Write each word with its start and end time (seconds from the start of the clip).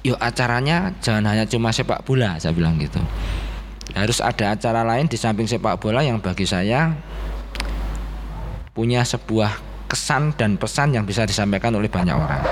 yuk 0.00 0.16
acaranya 0.16 0.96
jangan 1.04 1.28
hanya 1.28 1.44
cuma 1.44 1.76
sepak 1.76 2.00
bola 2.08 2.40
saya 2.40 2.56
bilang 2.56 2.80
gitu. 2.80 2.96
Harus 3.92 4.24
ada 4.24 4.56
acara 4.56 4.80
lain 4.80 5.04
di 5.12 5.20
samping 5.20 5.44
sepak 5.44 5.76
bola 5.76 6.00
yang 6.00 6.16
bagi 6.16 6.48
saya 6.48 6.96
punya 8.72 9.04
sebuah 9.04 9.60
kesan 9.92 10.32
dan 10.40 10.56
pesan 10.56 10.96
yang 10.96 11.04
bisa 11.04 11.28
disampaikan 11.28 11.76
oleh 11.76 11.92
banyak 11.92 12.16
orang. 12.16 12.42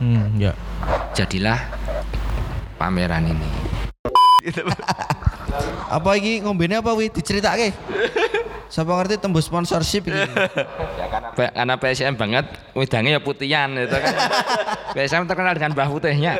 Hmm, 0.00 0.32
ya. 0.40 0.56
jadilah 1.12 1.60
pameran 2.80 3.28
ini. 3.28 3.50
Apa 6.00 6.16
iki 6.16 6.40
ngombene 6.40 6.80
apa 6.80 6.96
wi? 6.96 7.12
Diceritake? 7.12 7.76
Siapa 8.70 8.94
ngerti 8.94 9.18
tembus 9.18 9.50
sponsorship 9.50 10.06
iki? 10.06 10.30
Ba- 11.34 11.50
karena 11.58 11.74
PSM 11.74 12.14
banget 12.14 12.46
wedangnya 12.70 13.18
ya 13.18 13.20
putihan 13.20 13.66
itu 13.74 13.90
kan 13.90 14.14
PSM 14.94 15.26
terkenal 15.26 15.58
dengan 15.58 15.74
bah 15.74 15.90
putihnya 15.90 16.38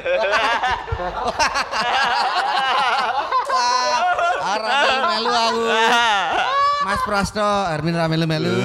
Arah 4.40 4.82
melu 5.14 5.30
aku. 5.30 5.62
Mas 6.86 7.00
Prasto, 7.04 7.44
Armin 7.44 7.94
Ramelu 7.94 8.26
melu. 8.26 8.56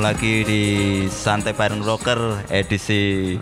Ketemu 0.00 0.16
lagi 0.16 0.36
di 0.48 0.64
Santai 1.12 1.52
Bareng 1.52 1.84
Rocker 1.84 2.48
edisi 2.48 3.36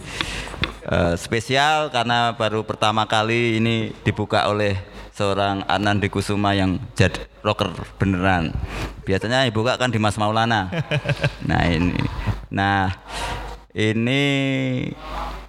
eh, 0.91 1.15
spesial 1.15 1.87
karena 1.95 2.34
baru 2.34 2.67
pertama 2.67 3.06
kali 3.06 3.62
ini 3.62 3.95
dibuka 4.03 4.42
oleh 4.50 4.75
seorang 5.15 5.62
Anandi 5.70 6.11
Kusuma 6.11 6.59
yang 6.59 6.83
jadi 6.98 7.31
rocker 7.47 7.70
beneran. 8.03 8.50
Biasanya 9.06 9.47
yang 9.47 9.55
buka 9.55 9.78
kan 9.78 9.95
di 9.95 10.03
Mas 10.03 10.19
Maulana. 10.19 10.67
Nah, 11.47 11.62
ini. 11.70 11.95
Nah, 12.50 12.91
ini 13.70 14.22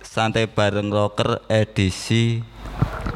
Santai 0.05 0.45
Bareng 0.45 0.94
Rocker 0.94 1.41
edisi 1.49 2.45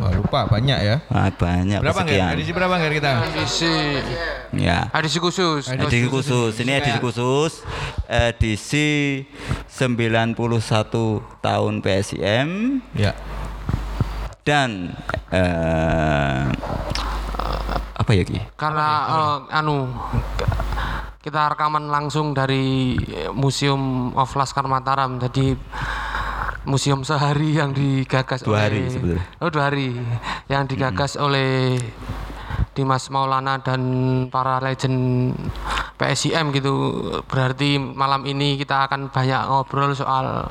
Wah, 0.03 0.11
lupa 0.11 0.39
banyak 0.45 0.75
ya. 0.77 0.95
ah, 1.07 1.31
banyak 1.31 1.79
Berapa 1.79 2.03
nggak? 2.03 2.11
kesekian. 2.11 2.35
Edisi 2.35 2.51
berapa 2.51 2.75
nggak 2.75 2.93
kita? 2.93 3.11
Edisi 3.31 3.73
Ya. 4.53 4.91
edisi 4.91 5.17
khusus. 5.17 5.63
edisi 5.65 6.05
khusus 6.05 6.59
ini 6.59 6.75
edisi 6.75 6.99
khusus 6.99 7.63
edisi 8.05 9.23
91 9.71 10.35
tahun 11.39 11.73
PSIM 11.79 12.47
Ya. 12.93 13.15
dan 14.43 14.91
eh, 15.31 16.43
apa 17.93 18.11
ya 18.11 18.23
Ki? 18.23 18.43
Karena 18.53 18.87
eh, 19.07 19.57
anu 19.57 19.87
kita 21.17 21.47
rekaman 21.49 21.87
langsung 21.87 22.35
dari 22.35 22.99
Museum 23.31 24.11
of 24.13 24.35
Laskar 24.35 24.67
Mataram. 24.67 25.15
Jadi 25.17 25.55
museum 26.63 27.03
sehari 27.03 27.59
yang 27.59 27.75
digagas 27.75 28.43
Dua 28.43 28.55
oleh 28.55 28.61
hari 28.63 28.81
sebetulnya. 28.87 29.23
Oh, 29.43 29.49
dua 29.51 29.63
hari 29.71 29.95
yang 30.47 30.63
digagas 30.67 31.19
oleh 31.19 31.79
Dimas 32.73 33.11
Maulana 33.13 33.61
dan 33.61 33.81
para 34.33 34.57
legend 34.63 35.31
PSIM 35.99 36.49
gitu. 36.55 36.73
Berarti 37.29 37.77
malam 37.77 38.25
ini 38.25 38.57
kita 38.57 38.89
akan 38.89 39.13
banyak 39.13 39.41
ngobrol 39.45 39.93
soal 39.93 40.49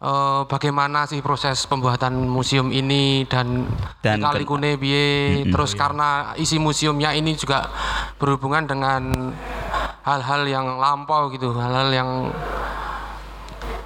eh, 0.00 0.40
bagaimana 0.48 1.04
sih 1.04 1.20
proses 1.20 1.68
pembuatan 1.68 2.16
museum 2.24 2.72
ini 2.72 3.28
dan, 3.28 3.68
Dan 4.00 4.24
kali 4.24 4.48
kune 4.48 4.80
biye 4.80 5.44
terus 5.52 5.76
karena 5.76 6.32
isi 6.40 6.56
museumnya 6.56 7.12
ini 7.12 7.36
juga 7.36 7.68
berhubungan 8.16 8.64
dengan 8.64 9.02
hal-hal 10.06 10.46
yang 10.46 10.78
lampau 10.78 11.28
gitu, 11.34 11.50
hal-hal 11.52 11.90
yang 11.90 12.10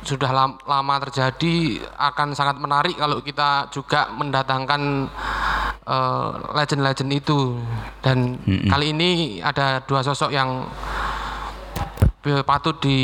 sudah 0.01 0.31
lam- 0.31 0.61
lama 0.65 0.95
terjadi 1.05 1.77
akan 1.93 2.33
sangat 2.33 2.57
menarik 2.57 2.97
kalau 2.97 3.21
kita 3.21 3.69
juga 3.69 4.09
mendatangkan 4.11 5.09
eh, 5.85 6.31
legend-legend 6.55 7.11
itu 7.13 7.61
dan 8.01 8.41
kali 8.67 8.93
ini 8.93 9.11
ada 9.41 9.85
dua 9.85 10.01
sosok 10.01 10.33
yang 10.33 10.65
patut 12.45 12.77
di 12.79 12.99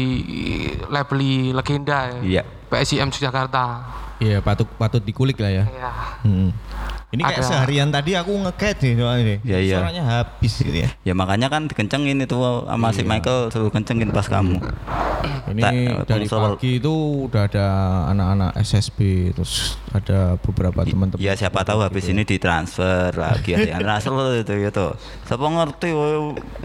labeli 0.86 1.52
legenda 1.52 2.12
Iya. 2.20 2.44
PSIM 2.68 3.08
Jakarta. 3.08 3.80
Iya, 4.16 4.40
patut 4.40 4.68
patut 4.76 5.00
dikulik 5.00 5.36
lah 5.40 5.52
ya. 5.52 5.64
Ya. 5.70 5.92
Hmm. 6.24 6.50
Ini 7.16 7.22
kayak 7.24 7.40
Ada- 7.40 7.48
seharian 7.48 7.88
tadi 7.88 8.12
aku 8.12 8.32
ngecat 8.36 8.76
nih 8.78 8.92
soalnya 8.94 9.22
nih. 9.24 9.38
Iya, 9.40 9.58
iya. 9.58 9.76
Suaranya 9.80 10.04
habis 10.04 10.52
gitu 10.54 10.76
ya. 10.76 10.88
Ya 11.00 11.12
makanya 11.12 11.48
kan 11.48 11.64
dikencengin 11.64 12.20
itu 12.20 12.36
sama 12.36 12.88
si 12.92 13.02
Michael 13.02 13.48
suruh 13.48 13.72
kencengin 13.72 14.12
pas 14.12 14.28
kamu. 14.28 14.60
Ini 15.46 15.62
Tak, 15.62 15.72
dari 16.04 16.26
konsol. 16.26 16.54
pagi 16.54 16.70
itu 16.76 16.94
udah 17.26 17.42
ada 17.46 17.66
anak-anak 18.10 18.52
SSB 18.60 18.98
terus 19.32 19.80
ada 19.90 20.36
beberapa 20.38 20.82
teman-teman. 20.82 21.16
Ya 21.18 21.32
siapa 21.32 21.64
tahu 21.64 21.80
habis 21.80 22.04
ini 22.04 22.22
ditransfer 22.22 23.14
lagi 23.14 23.54
ada 23.54 23.64
yang 23.64 23.82
transfer 23.86 24.12
itu 24.36 24.52
ya 24.52 24.68
tuh. 24.68 24.92
Siapa 25.24 25.40
ngerti 25.42 25.88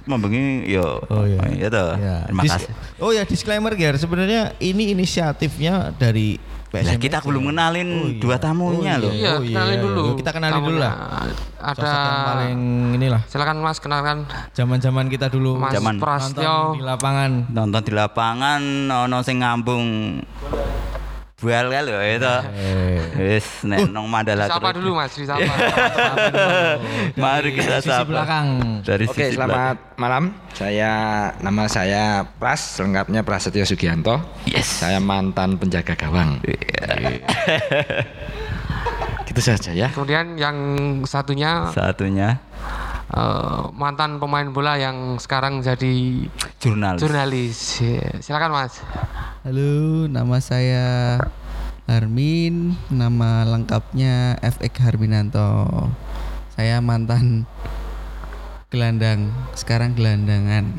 membengi 0.05 0.67
yo. 0.67 0.99
Oh 1.07 1.23
iya. 1.23 1.39
Ya 1.57 1.67
tuh. 1.69 1.89
Ya. 1.95 2.15
Terima 2.27 2.43
kasih. 2.43 2.71
Oh 2.99 3.09
ya 3.09 3.23
disclaimer 3.23 3.73
Ger, 3.73 3.95
sebenarnya 3.95 4.53
ini 4.59 4.91
inisiatifnya 4.91 5.95
dari 5.95 6.37
PSM. 6.71 7.03
kita 7.03 7.19
belum 7.19 7.51
kenalin 7.51 8.15
dua 8.15 8.39
tamunya 8.39 8.95
loh. 8.95 9.11
Iya, 9.11 9.43
kenalin 9.43 9.77
dulu. 9.83 10.03
Kita 10.15 10.31
kenalin 10.31 10.63
dulu 10.63 10.77
lah. 10.79 10.93
Ada 11.61 11.77
Sosok 11.77 11.99
yang 11.99 12.23
paling 12.25 12.59
inilah 12.97 13.21
silakan 13.29 13.57
Mas 13.61 13.77
kenalkan 13.77 14.17
zaman-zaman 14.55 15.05
kita 15.11 15.29
dulu 15.29 15.61
Mas 15.61 15.77
Zaman. 15.77 16.01
Prasetyo. 16.01 16.41
nonton 16.41 16.79
di 16.79 16.83
lapangan. 16.87 17.31
nonton 17.53 17.81
di 17.85 17.93
lapangan 17.93 18.61
ono 18.89 19.17
sing 19.21 19.43
ngambung 19.45 19.85
bual 21.41 21.65
kan 21.67 21.81
lho 21.83 21.97
itu. 21.99 22.35
Wis 23.17 23.65
nek 23.65 23.89
nong 23.89 24.05
Mandala 24.05 24.45
Siapa 24.45 24.69
terus. 24.69 24.77
dulu 24.77 24.91
Mas? 24.95 25.11
Disapa. 25.11 25.41
Mari 27.21 27.49
kita 27.51 27.81
Sisi 27.81 27.89
sapa. 27.89 28.05
belakang. 28.05 28.47
Dari 28.81 29.05
Oke, 29.05 29.25
sisi 29.25 29.35
selamat 29.35 29.97
malam. 29.97 30.23
Saya 30.53 30.91
nama 31.41 31.65
saya 31.65 32.03
Pras, 32.23 32.77
lengkapnya 32.77 33.21
Prasetyo 33.21 33.65
Sugianto. 33.65 34.21
Yes. 34.45 34.85
Saya 34.85 35.01
mantan 35.01 35.57
penjaga 35.57 35.97
gawang. 35.97 36.37
gitu 39.25 39.41
saja 39.41 39.71
ya. 39.71 39.89
Kemudian 39.89 40.35
yang 40.35 40.57
satunya. 41.03 41.71
Satunya 41.71 42.37
eh, 43.11 43.63
mantan 43.75 44.17
pemain 44.17 44.47
bola 44.47 44.79
yang 44.79 45.19
sekarang 45.19 45.59
jadi 45.59 46.25
jurnalis. 46.63 46.99
jurnalis. 47.03 47.57
Silakan 48.23 48.55
Mas. 48.55 48.79
Halo, 49.43 50.07
nama 50.07 50.39
saya 50.39 51.19
Armin, 51.91 52.79
nama 52.87 53.43
lengkapnya 53.43 54.39
FX 54.39 54.79
Harminanto. 54.79 55.67
Saya 56.55 56.79
mantan 56.79 57.43
gelandang, 58.71 59.27
sekarang 59.59 59.91
gelandangan. 59.91 60.71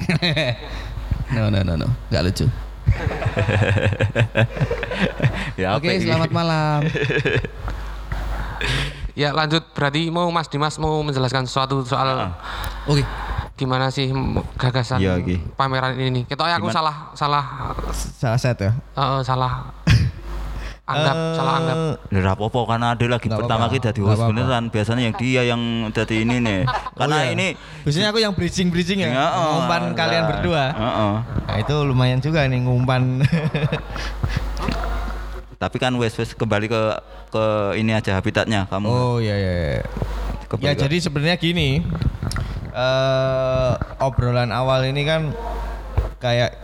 no, 1.37 1.53
no, 1.53 1.61
no, 1.61 1.77
no, 1.77 1.89
nggak 2.09 2.25
lucu. 2.25 2.49
ya, 5.61 5.77
Oke, 5.77 6.01
selamat 6.01 6.33
malam. 6.33 6.89
Ya 9.13 9.29
lanjut 9.37 9.61
berarti 9.77 10.09
mau 10.09 10.29
Mas 10.33 10.49
Dimas 10.49 10.81
mau 10.81 11.05
menjelaskan 11.05 11.45
sesuatu 11.45 11.85
soal 11.85 12.33
Oke, 12.89 13.05
gimana 13.61 13.93
sih 13.93 14.09
gagasan 14.57 15.05
Iya, 15.05 15.21
Ki. 15.21 15.37
pameran 15.53 15.95
ini. 16.01 16.25
Kita 16.25 16.49
aku 16.49 16.73
salah 16.73 17.13
salah 17.13 17.77
Salah 17.93 18.41
set 18.41 18.57
ya. 18.59 18.73
eh, 19.01 19.21
salah 19.21 19.69
anggap 20.83 21.15
salah 21.39 21.53
anggap. 21.63 21.77
Ya 22.11 22.19
ora 22.21 22.33
apa-apa 22.35 22.61
karena 22.75 22.87
ada 22.93 23.07
lagi 23.07 23.27
Nggak 23.31 23.41
pertama 23.45 23.67
kita 23.71 23.89
di 23.95 24.01
Nggak 24.03 24.13
host 24.19 24.25
beneran. 24.29 24.65
Biasanya 24.69 25.03
yang 25.09 25.15
dia 25.17 25.43
yang 25.47 25.63
jadi 25.95 26.15
ini 26.25 26.37
nih. 26.43 26.61
Karena 26.99 27.17
Oh, 27.17 27.25
iya. 27.25 27.33
ini 27.35 27.47
Biasanya 27.87 28.09
aku 28.13 28.19
yang 28.21 28.33
bridging-bridging 28.37 28.99
ya. 29.01 29.09
Ya, 29.13 29.27
oh, 29.33 29.63
ngumpan 29.63 29.83
nah, 29.93 29.97
kalian 29.97 30.25
berdua. 30.29 30.65
Heeh. 30.75 31.15
Nah, 31.49 31.57
itu 31.61 31.75
lumayan 31.85 32.19
juga 32.21 32.45
nih 32.49 32.61
ngumpan. 32.65 33.03
Tapi 35.63 35.79
kan 35.79 35.95
wes 35.95 36.11
wes 36.13 36.35
kembali 36.35 36.67
ke 36.67 36.81
ke 37.31 37.45
ini 37.79 37.95
aja 37.95 38.19
habitatnya 38.19 38.67
kamu. 38.67 38.87
oh 38.87 39.17
iya 39.17 39.31
iya. 39.33 39.53
iya. 39.55 39.83
Kembali 40.45 40.67
Ya 40.67 40.73
ke- 40.75 40.83
jadi 40.83 40.97
sebenarnya 40.99 41.37
gini. 41.39 41.87
eh 42.73 43.73
obrolan 44.01 44.51
awal 44.51 44.83
ini 44.85 45.05
kan 45.05 45.31
kayak 46.19 46.57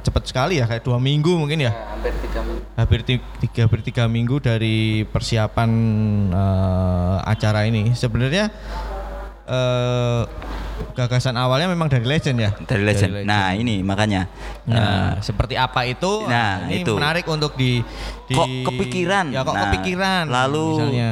cepet 0.00 0.22
sekali 0.24 0.56
ya 0.56 0.64
kayak 0.64 0.80
dua 0.80 0.96
minggu 0.96 1.34
mungkin 1.34 1.60
ya. 1.60 1.76
Hampir 1.76 2.14
tiga 2.20 2.40
minggu. 2.40 2.62
Hampir 2.72 3.00
ti- 3.02 3.26
tiga 3.38 3.60
hampir 3.62 3.80
tiga 3.82 4.04
minggu 4.06 4.40
dari 4.40 4.76
persiapan 5.04 5.70
eh, 6.32 7.18
acara 7.26 7.66
ini. 7.66 7.92
Sebenarnya 7.92 8.48
eh, 9.44 10.22
gagasan 10.92 11.34
awalnya 11.34 11.70
memang 11.70 11.88
dari 11.88 12.04
legend 12.04 12.38
ya. 12.38 12.50
Dari 12.56 12.82
legend. 12.82 13.24
Nah, 13.24 13.54
ini 13.54 13.80
makanya. 13.80 14.26
Nah, 14.66 15.18
seperti 15.20 15.54
apa 15.56 15.86
itu? 15.86 16.24
Nah, 16.26 16.66
ini 16.68 16.82
itu. 16.82 16.92
menarik 16.94 17.24
untuk 17.26 17.54
di, 17.54 17.80
di 18.26 18.34
kok 18.34 18.46
kepikiran 18.68 19.32
Ya 19.32 19.42
kok 19.42 19.54
Nah, 19.54 19.62
kepikiran. 19.68 20.24
lalu 20.28 20.66
misalnya. 20.76 21.10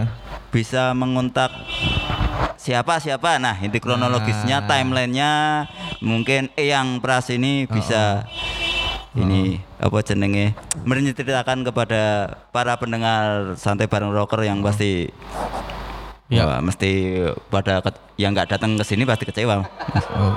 bisa 0.49 0.93
mengontak 0.97 1.53
siapa 2.59 2.99
siapa 2.99 3.37
nah 3.39 3.57
itu 3.61 3.79
kronologisnya 3.81 4.61
Nah. 4.61 4.69
timelinenya 4.69 5.33
mungkin 6.01 6.53
Eyang 6.53 7.01
Pras 7.01 7.29
ini 7.29 7.65
bisa 7.65 8.27
ini 9.13 9.57
apa 9.79 9.99
jenenge 10.03 10.53
menceritakan 10.85 11.65
kepada 11.65 12.03
para 12.51 12.77
pendengar 12.77 13.55
santai 13.57 13.89
bareng 13.89 14.13
rocker 14.13 14.43
yang 14.43 14.61
pasti 14.61 15.09
Ya. 16.29 16.45
wah, 16.45 16.61
mesti 16.61 17.25
pada 17.49 17.81
ke- 17.81 17.97
yang 18.17 18.37
nggak 18.37 18.53
datang 18.53 18.77
ke 18.77 18.85
sini 18.85 19.03
pasti 19.03 19.25
kecewa 19.25 19.65
Oh. 20.13 20.33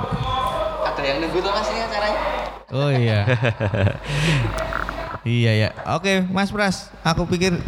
Ada 0.81 1.01
yang 1.03 1.17
nunggu 1.19 1.39
tuh 1.39 1.51
mas 1.51 1.67
ini 1.67 1.81
acaranya? 1.81 2.21
Oh 2.71 2.87
iya. 2.89 3.19
iya 5.27 5.51
ya. 5.57 5.69
Oke, 5.91 6.23
Mas 6.23 6.49
Pras, 6.49 6.89
aku 7.01 7.27
pikir 7.27 7.59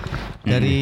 dari 0.41 0.79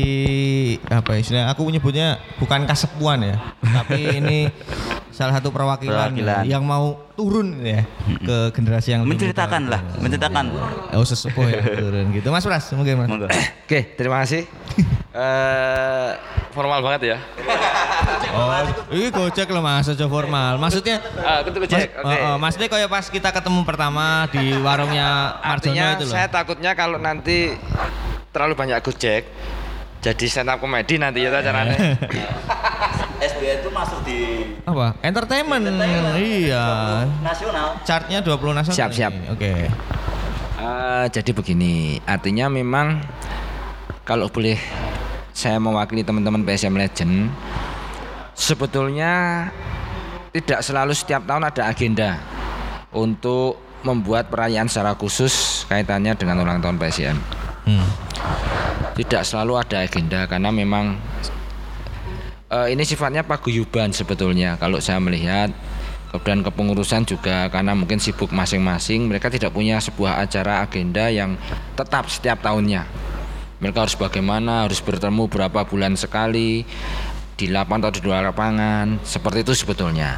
apa 0.86 1.18
istilah 1.18 1.50
aku 1.50 1.66
menyebutnya 1.66 2.18
bukan 2.38 2.66
kasepuan 2.66 3.22
ya, 3.22 3.38
tapi 3.62 3.98
ini 4.20 4.50
salah 5.10 5.38
satu 5.38 5.50
perwakilan, 5.50 6.14
Perwakilan. 6.14 6.44
yang 6.46 6.62
mau 6.62 6.98
turun 7.14 7.62
ya 7.62 7.86
ke 8.18 8.54
generasi 8.54 8.94
yang 8.94 9.04
menceritakan 9.04 9.70
lah 9.70 9.82
menceritakan 9.98 10.46
Oh 10.94 11.02
sesepuh 11.02 11.46
yang 11.46 11.66
turun 11.76 12.06
gitu. 12.12 12.30
Mas 12.30 12.46
Pras, 12.46 12.70
mungkin 12.74 13.02
Mas. 13.02 13.10
Oke, 13.66 13.98
terima 13.98 14.22
kasih. 14.22 14.46
Eh 15.12 16.10
formal 16.52 16.80
banget 16.80 17.02
ya. 17.12 17.18
Oh, 18.32 18.48
ini 18.90 19.12
gojek 19.12 19.48
loh 19.48 19.60
Mas, 19.60 19.84
aja 19.86 20.08
formal. 20.08 20.56
Maksudnya 20.56 21.04
Ah, 21.20 21.44
tuh 21.44 21.52
Mas, 21.54 21.68
cek. 21.68 21.90
Oke. 21.94 22.08
oh, 22.08 22.16
oh, 22.26 22.36
maksudnya 22.40 22.68
kayak 22.68 22.88
pas 22.88 23.06
kita 23.06 23.30
ketemu 23.30 23.62
pertama 23.62 24.24
di 24.32 24.56
warungnya 24.56 25.36
Marjono 25.36 25.52
Artinya 25.52 25.86
itu 25.94 26.04
loh. 26.08 26.14
saya 26.14 26.28
takutnya 26.28 26.72
kalau 26.74 26.96
nanti 26.96 27.56
terlalu 28.32 28.56
banyak 28.56 28.80
gojek, 28.80 29.28
jadi 30.00 30.26
stand 30.26 30.48
up 30.48 30.60
komedi 30.60 30.96
nanti 30.96 31.20
ya 31.20 31.30
acaranya. 31.30 31.76
SBN 33.22 33.62
itu 33.62 33.70
masuk 33.70 34.00
di 34.02 34.20
Apa? 34.64 34.96
Entertainment. 35.04 35.62
Iya. 36.16 36.66
nasional 37.20 37.78
Chartnya 37.84 38.24
20 38.24 38.32
nasional. 38.56 38.76
Siap, 38.80 38.92
siap. 38.96 39.14
Oke. 39.30 39.68
Eh, 40.58 41.06
jadi 41.12 41.32
begini, 41.34 42.00
artinya 42.02 42.48
memang 42.48 43.02
kalau 44.02 44.28
boleh 44.28 44.58
saya 45.32 45.62
mewakili 45.62 46.02
teman-teman 46.02 46.44
PSM 46.44 46.76
Legend, 46.76 47.32
sebetulnya 48.34 49.48
tidak 50.32 50.64
selalu 50.64 50.94
setiap 50.96 51.24
tahun 51.28 51.48
ada 51.48 51.70
agenda 51.70 52.18
untuk 52.92 53.60
membuat 53.82 54.30
perayaan 54.30 54.70
secara 54.70 54.94
khusus 54.94 55.66
kaitannya 55.66 56.14
dengan 56.14 56.42
ulang 56.42 56.62
tahun 56.62 56.78
PSM. 56.78 57.18
Hmm. 57.66 57.88
Tidak 58.98 59.24
selalu 59.26 59.58
ada 59.58 59.82
agenda 59.82 60.28
karena 60.28 60.50
memang 60.54 61.00
eh, 62.52 62.68
ini 62.74 62.84
sifatnya 62.86 63.26
paguyuban 63.26 63.96
sebetulnya 63.96 64.60
kalau 64.60 64.78
saya 64.84 65.00
melihat 65.00 65.50
kemudian 66.12 66.44
kepengurusan 66.44 67.08
juga 67.08 67.48
karena 67.48 67.72
mungkin 67.72 67.98
sibuk 67.98 68.36
masing-masing 68.36 69.08
mereka 69.08 69.32
tidak 69.32 69.56
punya 69.56 69.80
sebuah 69.80 70.20
acara 70.20 70.60
agenda 70.60 71.08
yang 71.08 71.40
tetap 71.80 72.12
setiap 72.12 72.44
tahunnya 72.44 72.84
mereka 73.62 73.86
harus 73.86 73.94
bagaimana? 73.94 74.66
Harus 74.66 74.82
bertemu 74.82 75.30
berapa 75.30 75.62
bulan 75.70 75.94
sekali? 75.94 76.66
Di 77.38 77.46
lapangan 77.46 77.94
atau 77.94 78.02
di 78.02 78.02
luar 78.02 78.26
lapangan? 78.34 79.06
Seperti 79.06 79.46
itu 79.46 79.54
sebetulnya. 79.54 80.18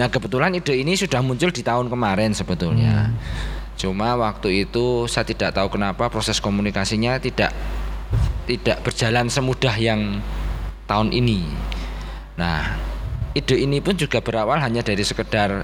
Nah 0.00 0.08
kebetulan 0.08 0.56
ide 0.56 0.80
ini 0.80 0.96
sudah 0.96 1.20
muncul 1.20 1.52
di 1.52 1.60
tahun 1.60 1.92
kemarin 1.92 2.32
sebetulnya. 2.32 3.12
Cuma 3.76 4.16
waktu 4.16 4.64
itu 4.64 5.04
saya 5.08 5.28
tidak 5.28 5.56
tahu 5.56 5.76
kenapa 5.76 6.08
proses 6.08 6.40
komunikasinya 6.40 7.20
tidak 7.20 7.52
tidak 8.48 8.80
berjalan 8.80 9.28
semudah 9.28 9.76
yang 9.76 10.24
tahun 10.88 11.12
ini. 11.12 11.46
Nah, 12.40 12.80
ide 13.36 13.60
ini 13.60 13.78
pun 13.84 13.94
juga 13.94 14.24
berawal 14.24 14.58
hanya 14.58 14.80
dari 14.80 15.04
sekedar 15.04 15.62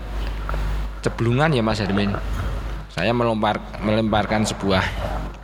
ceblungan 1.00 1.50
ya 1.56 1.64
Mas 1.64 1.80
Hermin. 1.80 2.12
Saya 2.96 3.12
melempar, 3.12 3.60
melemparkan 3.84 4.48
sebuah 4.48 4.80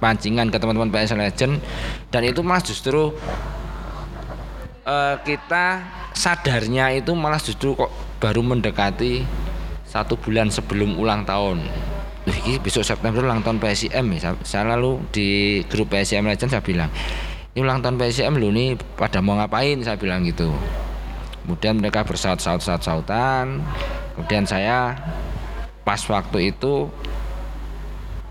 pancingan 0.00 0.48
ke 0.48 0.56
teman-teman 0.56 0.88
PS 0.88 1.12
Legend 1.12 1.60
dan 2.08 2.24
itu 2.24 2.40
malah 2.40 2.64
justru 2.64 3.12
eh, 4.88 5.16
kita 5.20 5.84
sadarnya 6.16 6.96
itu 6.96 7.12
malah 7.12 7.36
justru 7.36 7.76
kok 7.76 7.92
baru 8.24 8.40
mendekati 8.40 9.20
satu 9.84 10.16
bulan 10.16 10.48
sebelum 10.48 10.96
ulang 10.96 11.28
tahun. 11.28 11.60
Ini 12.24 12.56
besok 12.64 12.88
September 12.88 13.20
ulang 13.20 13.44
tahun 13.44 13.60
PSIM 13.60 14.06
ya. 14.16 14.32
Saya, 14.40 14.72
lalu 14.72 15.04
di 15.12 15.60
grup 15.68 15.92
PSIM 15.92 16.24
Legend 16.24 16.56
saya 16.56 16.64
bilang, 16.64 16.88
ini 17.52 17.60
ulang 17.60 17.84
tahun 17.84 18.00
PSIM 18.00 18.40
lu 18.40 18.48
nih 18.48 18.80
pada 18.96 19.20
mau 19.20 19.36
ngapain? 19.36 19.76
Saya 19.84 20.00
bilang 20.00 20.24
gitu. 20.24 20.48
Kemudian 21.44 21.76
mereka 21.76 22.06
bersaut-saut-saut-sautan. 22.08 23.60
Kemudian 24.16 24.48
saya 24.48 24.96
pas 25.84 26.00
waktu 26.08 26.54
itu 26.54 26.88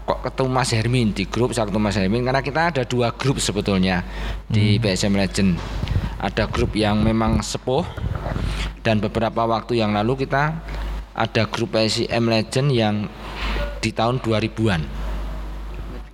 kok 0.05 0.19
ketemu 0.25 0.49
Mas 0.49 0.71
Hermin 0.73 1.07
di 1.13 1.23
grup 1.29 1.53
saya 1.53 1.69
ketemu 1.69 1.83
Mas 1.85 1.97
Hermin? 1.97 2.23
Karena 2.25 2.41
kita 2.41 2.61
ada 2.73 2.83
dua 2.83 3.13
grup 3.13 3.37
sebetulnya 3.37 4.03
di 4.49 4.77
PSM 4.81 5.13
Legend. 5.13 5.57
Ada 6.21 6.45
grup 6.49 6.77
yang 6.77 7.01
memang 7.01 7.41
sepuh 7.41 7.85
dan 8.85 9.01
beberapa 9.01 9.45
waktu 9.45 9.81
yang 9.81 9.93
lalu 9.93 10.25
kita 10.25 10.61
ada 11.17 11.43
grup 11.49 11.73
PSM 11.73 12.23
Legend 12.29 12.67
yang 12.69 12.95
di 13.81 13.89
tahun 13.89 14.21
2000-an 14.21 14.81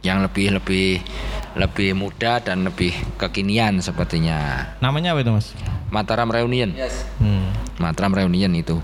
yang 0.05 0.23
lebih 0.23 0.55
lebih 0.55 1.03
lebih 1.57 1.97
muda 1.97 2.39
dan 2.39 2.63
lebih 2.63 2.93
kekinian 3.17 3.81
sepertinya. 3.81 4.71
Namanya 4.79 5.17
apa 5.17 5.25
itu, 5.25 5.33
Mas? 5.33 5.51
Mataram 5.89 6.29
Reunion. 6.29 6.71
Hmm. 7.17 7.49
Mataram 7.81 8.13
Reunion 8.13 8.53
itu. 8.53 8.77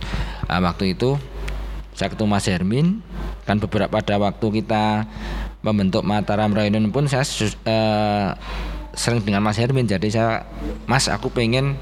Ah, 0.49 0.59
waktu 0.59 0.97
itu 0.97 1.15
saya 1.93 2.09
ketemu 2.09 2.29
Mas 2.29 2.45
Hermin 2.49 2.87
kan 3.45 3.61
beberapa 3.61 3.89
pada 3.89 4.17
waktu 4.17 4.63
kita 4.63 5.05
membentuk 5.61 6.01
Mataram 6.01 6.51
Reunion 6.51 6.89
pun 6.89 7.05
saya 7.05 7.23
eh, 7.23 8.29
sering 8.93 9.21
dengan 9.21 9.45
Mas 9.45 9.61
Hermin. 9.61 9.85
Jadi 9.85 10.09
saya 10.09 10.45
Mas 10.89 11.07
aku 11.07 11.29
pengen 11.29 11.77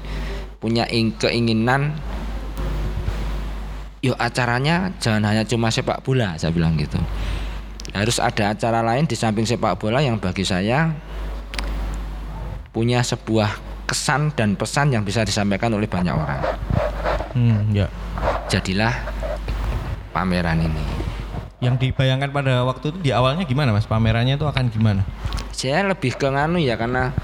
punya 0.62 0.86
ing- 0.92 1.16
keinginan 1.18 1.96
yuk 4.02 4.18
acaranya 4.18 4.90
jangan 4.98 5.22
hanya 5.30 5.46
cuma 5.46 5.70
sepak 5.70 6.02
bola 6.02 6.34
saya 6.36 6.52
bilang 6.52 6.76
gitu. 6.76 6.98
Harus 7.92 8.18
ada 8.22 8.54
acara 8.54 8.80
lain 8.80 9.04
di 9.04 9.16
samping 9.18 9.44
sepak 9.44 9.78
bola 9.78 10.00
yang 10.00 10.16
bagi 10.20 10.46
saya 10.46 10.92
punya 12.72 13.04
sebuah 13.04 13.52
kesan 13.84 14.32
dan 14.32 14.56
pesan 14.56 14.94
yang 14.96 15.04
bisa 15.04 15.22
disampaikan 15.22 15.68
oleh 15.76 15.84
banyak 15.84 16.14
orang. 16.14 16.40
Hmm, 17.32 17.72
ya. 17.72 17.88
jadilah 18.48 18.92
pameran 20.12 20.60
ini. 20.60 20.84
Yang 21.64 21.88
dibayangkan 21.88 22.30
pada 22.30 22.62
waktu 22.68 22.92
itu 22.92 22.98
di 23.00 23.10
awalnya 23.10 23.48
gimana, 23.48 23.72
Mas? 23.72 23.88
Pamerannya 23.88 24.36
itu 24.36 24.44
akan 24.44 24.68
gimana? 24.68 25.02
Saya 25.50 25.82
lebih 25.86 26.14
ke 26.14 26.28
nganu 26.28 26.60
ya 26.60 26.76
karena 26.76 27.14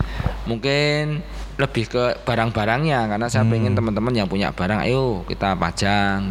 mungkin 0.49 1.21
lebih 1.59 1.91
ke 1.91 2.05
barang-barangnya 2.23 3.11
karena 3.11 3.27
saya 3.27 3.43
pengen 3.45 3.75
teman-teman 3.75 4.15
yang 4.15 4.31
punya 4.31 4.55
barang 4.55 4.87
ayo 4.87 5.27
kita 5.27 5.59
pajang 5.59 6.31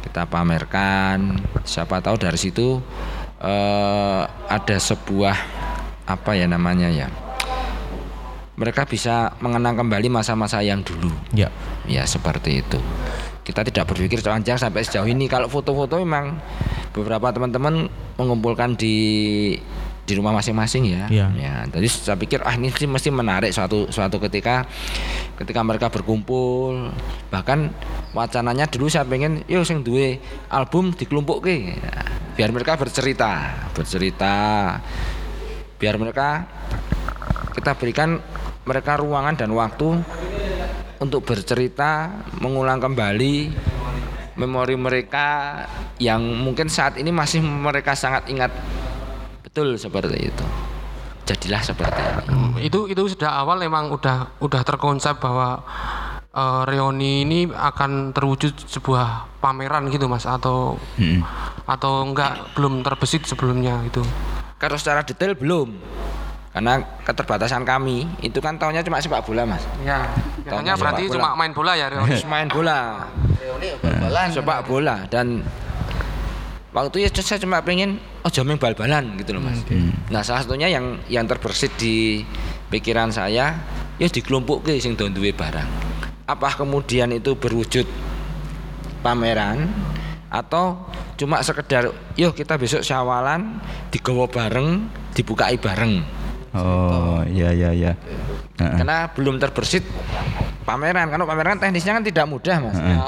kita 0.00 0.24
pamerkan 0.24 1.44
siapa 1.62 2.00
tahu 2.00 2.16
dari 2.16 2.40
situ 2.40 2.80
eh, 3.44 4.22
ada 4.48 4.76
sebuah 4.80 5.36
apa 6.08 6.40
ya 6.40 6.48
namanya 6.48 6.88
ya 6.88 7.12
mereka 8.56 8.88
bisa 8.88 9.36
mengenang 9.44 9.76
kembali 9.76 10.08
masa-masa 10.08 10.64
yang 10.64 10.80
dulu 10.80 11.12
Ya. 11.36 11.52
ya 11.84 12.08
seperti 12.08 12.64
itu 12.64 12.80
kita 13.44 13.60
tidak 13.60 13.84
berpikir 13.92 14.24
panjang 14.24 14.56
sampai 14.56 14.82
sejauh 14.82 15.04
ini. 15.04 15.28
Kalau 15.28 15.52
foto-foto 15.52 16.00
memang 16.00 16.40
beberapa 16.96 17.28
teman-teman 17.28 17.92
mengumpulkan 18.16 18.72
di 18.74 18.96
di 20.04 20.12
rumah 20.16 20.36
masing-masing 20.36 20.84
ya. 20.84 21.04
Iya. 21.08 21.26
ya 21.32 21.54
jadi 21.72 21.88
saya 21.88 22.16
pikir 22.20 22.44
ah 22.44 22.52
ini 22.52 22.68
sih 22.76 22.84
mesti 22.84 23.08
menarik 23.08 23.56
suatu 23.56 23.88
suatu 23.88 24.20
ketika 24.20 24.68
ketika 25.40 25.60
mereka 25.64 25.88
berkumpul. 25.88 26.92
Bahkan 27.32 27.58
wacananya 28.12 28.68
dulu 28.68 28.88
saya 28.92 29.08
pengen 29.08 29.44
yo 29.48 29.64
sing 29.64 29.80
duwe 29.80 30.20
album 30.52 30.92
dikelumpukke. 30.92 31.80
Nah, 31.80 32.08
biar 32.36 32.52
mereka 32.52 32.76
bercerita 32.76 33.64
bercerita. 33.72 34.36
Biar 35.80 35.96
mereka 35.96 36.48
kita 37.56 37.72
berikan 37.76 38.20
mereka 38.64 39.00
ruangan 39.00 39.36
dan 39.36 39.52
waktu 39.56 40.00
untuk 41.00 41.26
bercerita, 41.26 42.22
mengulang 42.38 42.78
kembali 42.78 43.36
memori 44.34 44.74
mereka 44.74 45.62
yang 46.02 46.22
mungkin 46.22 46.66
saat 46.66 46.98
ini 46.98 47.14
masih 47.14 47.38
mereka 47.42 47.94
sangat 47.94 48.26
ingat 48.26 48.50
betul 49.46 49.78
seperti 49.78 50.30
itu. 50.30 50.46
jadilah 51.24 51.62
seperti 51.64 52.04
ini. 52.04 52.24
Hmm, 52.28 52.52
itu 52.60 52.84
itu 52.84 53.16
sudah 53.16 53.40
awal 53.40 53.56
memang 53.56 53.88
udah 53.88 54.36
udah 54.44 54.60
terkonsep 54.60 55.16
bahwa 55.24 55.64
eh, 56.36 56.62
reuni 56.68 57.24
ini 57.24 57.48
akan 57.48 58.12
terwujud 58.12 58.52
sebuah 58.68 59.40
pameran 59.40 59.88
gitu 59.88 60.04
mas 60.04 60.28
atau 60.28 60.76
atau 61.64 61.92
enggak 62.04 62.52
belum 62.52 62.84
terbesit 62.84 63.24
sebelumnya 63.24 63.80
itu 63.88 64.04
Kalau 64.60 64.76
secara 64.76 65.00
detail 65.00 65.32
belum. 65.32 65.72
Karena 66.52 66.78
keterbatasan 67.02 67.66
kami 67.66 68.06
itu 68.22 68.38
kan 68.38 68.60
tahunnya 68.60 68.84
cuma 68.86 69.00
sepak 69.00 69.24
bola 69.26 69.48
mas. 69.48 69.64
ya 69.82 70.04
Biasanya 70.44 70.74
berarti 70.76 71.02
bola. 71.08 71.14
cuma 71.16 71.28
main 71.40 71.52
bola 71.56 71.72
ya 71.72 71.86
reuni 71.88 72.08
Terus 72.12 72.28
main 72.28 72.48
bola, 72.52 73.08
bal-balan. 73.80 74.28
sepak 74.28 74.58
bola 74.68 74.96
dan 75.08 75.40
waktu 76.76 77.08
itu 77.08 77.20
saya 77.24 77.40
cuma 77.40 77.64
pengen 77.64 77.96
oh 78.20 78.30
jamin 78.30 78.60
bal-balan 78.60 79.16
gitu 79.16 79.36
loh 79.36 79.42
mas. 79.42 79.64
Nah 80.12 80.20
salah 80.20 80.44
satunya 80.44 80.68
yang 80.68 81.00
yang 81.08 81.24
terbersit 81.24 81.72
di 81.80 82.20
pikiran 82.68 83.08
saya 83.08 83.56
ya 83.96 84.06
dikelompok 84.10 84.68
ke 84.68 84.76
sing 84.76 84.92
do 85.00 85.08
duwe 85.08 85.32
barang. 85.32 85.68
Apa 86.28 86.60
kemudian 86.60 87.08
itu 87.12 87.32
berwujud 87.36 87.88
pameran 89.00 89.68
atau 90.28 90.76
cuma 91.14 91.40
sekedar 91.40 91.88
yuk 92.18 92.34
kita 92.34 92.58
besok 92.58 92.82
syawalan 92.82 93.60
digawa 93.94 94.26
bareng 94.26 94.90
dibukai 95.14 95.56
bareng 95.56 96.02
Oh, 96.54 97.18
iya 97.26 97.50
iya 97.50 97.74
iya. 97.74 97.92
Heeh. 98.54 98.76
karena 98.76 99.10
belum 99.10 99.36
terbersit 99.36 99.82
pameran 100.62 101.10
karena 101.10 101.24
pameran 101.24 101.58
teknisnya 101.58 101.92
kan 101.92 102.04
tidak 102.04 102.24
mudah 102.24 102.56
mas 102.60 102.76
Heeh. 102.76 102.98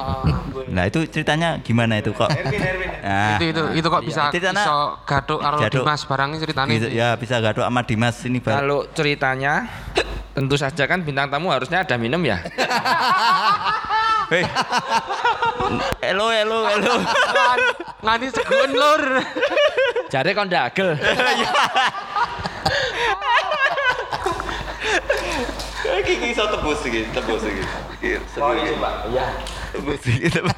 Nah, 0.66 0.82
itu 0.84 1.06
ceritanya 1.06 1.62
gimana 1.62 1.96
itu 1.96 2.10
kok? 2.10 2.26
Nah, 2.26 3.38
itu 3.38 3.54
itu 3.54 3.62
itu 3.76 3.86
kok 3.86 4.02
bisa 4.02 4.28
Itu 4.28 4.42
ceritanya- 4.42 4.66
bisa 4.66 4.98
karo 5.06 5.38
Gaduk. 5.56 5.80
Dimas 5.80 6.02
barangnya 6.02 6.38
ceritanya 6.38 6.68
bisa, 6.68 6.84
itu. 6.84 6.88
ya 6.92 7.08
bisa 7.14 7.38
gaduk 7.38 7.62
sama 7.62 7.80
Dimas 7.80 8.16
ini 8.22 8.38
bar. 8.38 8.58
kalau 8.58 8.84
ceritanya 8.90 9.70
tentu 10.32 10.58
saja 10.58 10.84
kan 10.84 11.00
bintang 11.00 11.30
tamu 11.30 11.48
harusnya 11.48 11.80
ada 11.80 11.94
minum 11.96 12.18
ya 12.20 12.42
Hei. 14.26 14.42
Elo 16.02 16.34
elo 16.34 16.66
elo. 16.66 16.94
nganti 18.02 18.26
segun 18.28 18.70
lur 18.72 19.02
jare 20.12 20.34
kon 20.34 20.50
dagel 20.50 20.98
Iki 25.86 26.14
iso 26.34 26.44
tebus 26.50 26.80
iki, 26.86 27.00
tebus 27.14 27.42
iki. 27.46 27.62
Iya. 28.02 28.18
Tebus 29.74 30.02
iki. 30.06 30.28
tebus. 30.30 30.56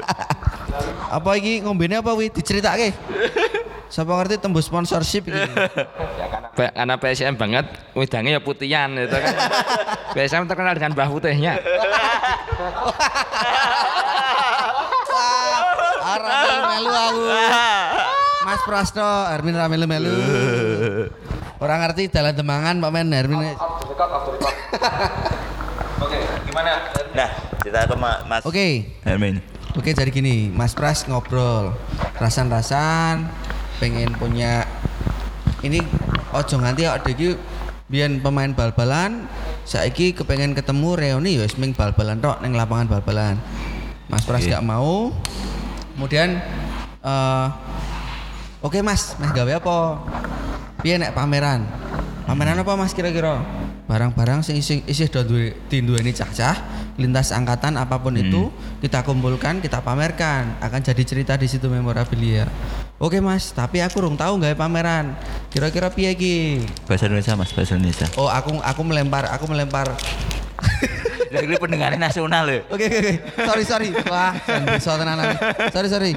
Apa 1.09 1.31
iki 1.37 1.61
ngombene 1.65 2.01
apa 2.01 2.13
wi 2.17 2.33
diceritake? 2.33 2.93
Siapa 3.89 4.13
ngerti 4.13 4.37
tembus 4.37 4.69
sponsorship 4.69 5.29
iki? 5.29 5.43
Ba- 6.53 6.73
karena 6.77 6.95
PSM 7.01 7.35
banget 7.41 7.67
wedangnya 7.97 8.37
ya 8.37 8.41
putihan 8.43 8.91
itu 8.99 9.15
kan 9.15 9.35
PSM 10.13 10.45
terkenal 10.45 10.75
dengan 10.77 10.93
bah 10.93 11.09
putihnya 11.09 11.57
Arah 16.09 16.61
melu 16.73 16.93
aku. 16.93 17.23
Mas 18.49 18.61
Prasto, 18.65 19.05
Armin 19.05 19.53
Ramelu 19.53 19.85
melu. 19.85 20.15
Orang 21.61 21.85
ngerti 21.85 22.09
dalan 22.09 22.33
temangan 22.33 22.81
Pak 22.81 22.91
Men 22.95 23.13
Armin. 23.13 23.53
Nah, 27.15 27.31
kita 27.59 27.89
ke 27.89 27.97
Ma- 27.99 28.23
Mas 28.27 28.43
Oke. 28.47 28.95
Hermin. 29.03 29.43
Oke 29.75 29.95
jadi 29.95 30.11
gini, 30.11 30.51
Mas 30.51 30.75
Pras 30.75 31.07
ngobrol 31.07 31.71
rasan-rasan 32.19 33.31
pengen 33.79 34.11
punya 34.19 34.67
ini 35.63 35.79
ojo 36.35 36.59
nganti 36.59 36.83
ada 36.83 37.07
iki 37.07 37.39
biyen 37.87 38.19
pemain 38.19 38.51
bal-balan 38.51 39.31
saiki 39.63 40.11
kepengen 40.15 40.55
ketemu 40.55 40.99
reuni 40.99 41.39
ya 41.39 41.47
ming 41.59 41.79
bal-balan 41.79 42.19
tok 42.19 42.43
ning 42.43 42.55
lapangan 42.55 42.91
bal-balan. 42.91 43.39
Mas 44.11 44.25
Pras 44.27 44.43
Oke. 44.43 44.51
gak 44.51 44.65
mau. 44.67 45.15
Kemudian 45.95 46.39
eh 47.03 47.47
Oke 48.59 48.83
Mas, 48.83 49.15
Mas 49.23 49.31
gawe 49.31 49.63
apa? 49.63 49.79
Piye 50.83 50.99
nek 50.99 51.15
pameran? 51.15 51.63
Pameran 52.27 52.59
apa 52.59 52.75
Mas 52.75 52.91
kira-kira? 52.91 53.39
Barang-barang 53.89 54.45
sing 54.45 54.61
isih 54.61 54.85
isih 54.85 55.09
do 55.09 55.25
duwe 55.25 55.57
dinduweni 55.73 56.13
cacah 56.13 56.61
lintas 57.01 57.33
angkatan 57.33 57.81
apa 57.81 57.97
pun 57.97 58.13
itu 58.21 58.53
kita 58.85 59.01
kumpulkan, 59.01 59.65
kita 59.65 59.81
pamerkan, 59.81 60.61
akan 60.61 60.81
jadi 60.85 61.03
cerita 61.09 61.33
di 61.41 61.49
situ 61.49 61.73
memorabilia. 61.73 62.45
Oke 63.01 63.23
Mas, 63.25 63.49
tapi 63.57 63.81
aku 63.81 64.05
rung 64.05 64.19
tahu 64.19 64.37
gawe 64.45 64.53
pameran. 64.53 65.17
Kira-kira 65.49 65.89
piye 65.89 66.13
iki? 66.13 66.61
Bahasa 66.85 67.09
Indonesia 67.09 67.33
Mas, 67.33 67.51
bahasa 67.57 67.81
Indonesia. 67.81 68.07
Oh, 68.21 68.29
aku 68.29 68.61
aku 68.61 68.81
melempar, 68.85 69.25
aku 69.33 69.49
melempar. 69.49 69.89
Lah 71.33 71.41
ini 71.45 71.57
pendengarnya 71.57 71.97
nasional 71.97 72.45
loh. 72.45 72.61
Oke 72.69 72.93
oke 72.93 72.99
oke. 73.01 73.15
Sorry 73.41 73.65
sorry. 73.65 73.89
Wah, 74.05 74.37
bisa 74.77 75.01
tenan. 75.01 75.17
Sorry 75.73 75.89
sorry. 75.89 76.13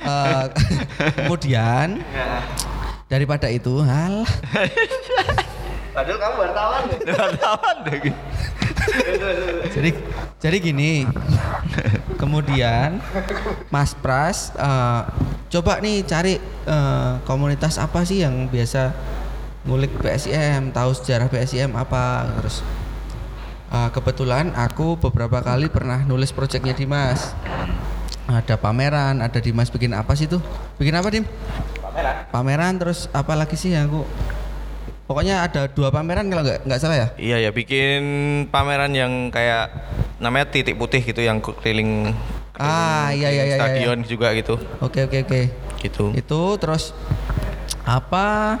Eh, 0.00 0.44
kemudian 1.20 2.00
daripada 3.10 3.52
itu 3.52 3.84
hal 3.84 4.24
Wartawan 7.20 7.76
deh. 7.86 8.00
jadi 9.74 9.90
jadi 10.40 10.56
gini. 10.60 11.04
Kemudian 12.16 13.00
Mas 13.72 13.96
Pras 13.96 14.52
eh, 14.56 15.02
coba 15.50 15.80
nih 15.80 16.04
cari 16.04 16.36
eh, 16.66 17.12
komunitas 17.24 17.80
apa 17.80 18.04
sih 18.04 18.22
yang 18.22 18.48
biasa 18.48 18.92
ngulik 19.68 19.92
PSIM 20.00 20.72
tahu 20.72 20.90
sejarah 20.96 21.28
PSIM 21.28 21.72
apa? 21.76 22.28
Terus 22.40 22.62
eh, 23.72 23.88
kebetulan 23.92 24.52
aku 24.54 25.00
beberapa 25.00 25.40
kali 25.40 25.68
pernah 25.72 26.04
nulis 26.04 26.32
proyeknya 26.32 26.76
Dimas. 26.76 27.32
Ada 28.30 28.54
pameran 28.54 29.18
ada 29.18 29.42
Dimas 29.42 29.72
bikin 29.74 29.90
apa 29.90 30.14
sih 30.14 30.30
tuh? 30.30 30.38
Bikin 30.78 30.94
apa 30.94 31.08
Dim? 31.10 31.26
Pameran. 31.82 32.14
Pameran 32.30 32.74
terus 32.78 33.10
apa 33.10 33.34
lagi 33.34 33.58
sih 33.58 33.74
yang 33.74 33.90
aku 33.90 34.06
pokoknya 35.10 35.42
ada 35.42 35.66
dua 35.66 35.90
pameran 35.90 36.30
kalau 36.30 36.46
nggak 36.46 36.70
nggak 36.70 36.78
salah 36.78 36.96
ya? 37.02 37.06
Iya 37.18 37.36
ya 37.42 37.50
bikin 37.50 38.02
pameran 38.54 38.94
yang 38.94 39.34
kayak 39.34 39.66
namanya 40.22 40.46
titik 40.54 40.78
putih 40.78 41.02
gitu 41.02 41.18
yang 41.18 41.42
keliling 41.42 42.14
Ah, 42.60 43.08
iya, 43.10 43.32
iya, 43.32 43.42
iya, 43.42 43.44
iya, 43.50 43.56
stadion 43.56 43.98
juga 44.04 44.36
gitu. 44.36 44.60
Oke 44.84 45.08
oke 45.08 45.26
oke. 45.26 45.40
Gitu. 45.80 46.12
itu 46.12 46.40
terus 46.60 46.92
apa? 47.88 48.60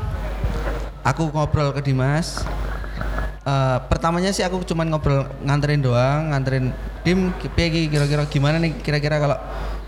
Aku 1.04 1.28
ngobrol 1.28 1.70
ke 1.76 1.84
Dimas. 1.84 2.40
Eh, 3.44 3.78
pertamanya 3.92 4.32
sih 4.32 4.40
aku 4.40 4.64
cuman 4.64 4.88
ngobrol 4.88 5.28
nganterin 5.44 5.84
doang 5.84 6.32
nganterin 6.32 6.72
Dim 7.04 7.32
kira-kira 7.56 8.24
gimana 8.28 8.60
nih 8.60 8.76
kira-kira 8.84 9.16
kalau 9.16 9.36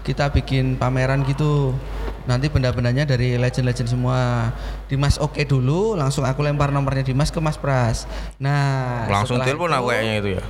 kita 0.05 0.33
bikin 0.33 0.81
pameran 0.81 1.25
gitu 1.29 1.77
nanti 2.25 2.47
benda-bendanya 2.47 3.03
dari 3.05 3.35
legend-legend 3.35 3.89
semua 3.89 4.51
Dimas 4.87 5.17
oke 5.17 5.43
dulu 5.43 5.93
langsung 5.93 6.23
aku 6.23 6.41
lempar 6.41 6.69
nomornya 6.69 7.03
Dimas 7.03 7.29
ke 7.29 7.39
Mas 7.39 7.57
Pras 7.57 8.07
nah 8.37 9.05
Langsung 9.07 9.39
telepon 9.39 9.69
aku 9.69 9.91
kayaknya 9.91 10.15
itu 10.17 10.29
ya. 10.33 10.43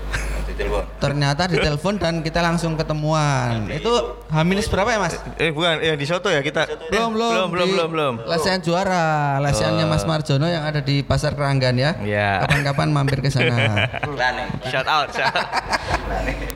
ternyata 0.99 1.49
ditelepon 1.49 1.97
dan 1.97 2.21
kita 2.21 2.39
langsung 2.39 2.77
ketemuan 2.77 3.67
itu 3.69 3.89
Hamilis 4.29 4.69
berapa 4.69 4.85
ya 4.87 4.99
Mas 5.01 5.17
Eh 5.35 5.49
bukan, 5.49 5.81
ya 5.81 5.95
di 5.95 6.05
Soto 6.05 6.29
ya 6.29 6.39
kita. 6.39 6.69
belum 6.87 7.11
belum 7.11 7.17
belum 7.17 7.49
belum 7.49 7.67
di 7.67 7.73
belum 7.73 7.89
belum. 7.91 8.15
Lesehan 8.27 8.61
juara 8.61 9.05
lesehannya 9.41 9.87
Mas 9.87 10.05
Marjono 10.05 10.47
yang 10.47 10.63
ada 10.63 10.79
di 10.79 11.01
Pasar 11.01 11.33
Keranggan 11.33 11.75
ya 11.75 11.97
Iya. 11.97 12.45
kapan-kapan 12.45 12.89
mampir 12.91 13.19
ke 13.19 13.29
sana 13.29 13.89
Shout 14.69 14.87
out. 14.87 15.09
shout 15.11 15.33
out. 15.33 15.49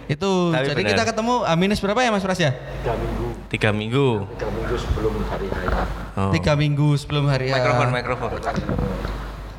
itu 0.06 0.30
Tapi 0.52 0.66
jadi 0.68 0.76
benar. 0.78 0.92
kita 0.92 1.02
ketemu 1.08 1.34
minus 1.56 1.80
berapa 1.80 1.98
ya 1.98 2.10
Mas 2.10 2.22
Pras 2.22 2.38
ya 2.38 2.52
Tiga 3.46 3.70
minggu. 3.70 4.26
Oh. 6.16 6.32
tiga 6.32 6.56
minggu 6.56 6.96
sebelum 6.98 7.28
hari 7.28 7.52
H. 7.52 7.54
Mikrofon 7.60 7.88
mikrofon. 7.92 8.30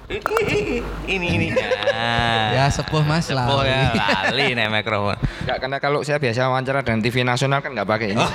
Ini 0.08 0.80
ini 1.08 1.28
ini. 1.36 1.48
Nah. 1.98 2.54
ya 2.54 2.70
sepuh 2.70 3.02
Mas 3.02 3.26
lah 3.34 3.50
Sepuh 3.50 3.66
ya, 3.66 3.90
lali 4.30 4.54
nih 4.54 4.70
mikrofon. 4.70 5.18
Enggak 5.18 5.58
karena 5.66 5.78
kalau 5.82 6.06
saya 6.06 6.22
biasa 6.22 6.46
wawancara 6.46 6.86
dengan 6.86 7.02
TV 7.02 7.26
nasional 7.26 7.58
kan 7.58 7.74
nggak 7.74 7.90
pakai 7.90 8.14
ini 8.14 8.22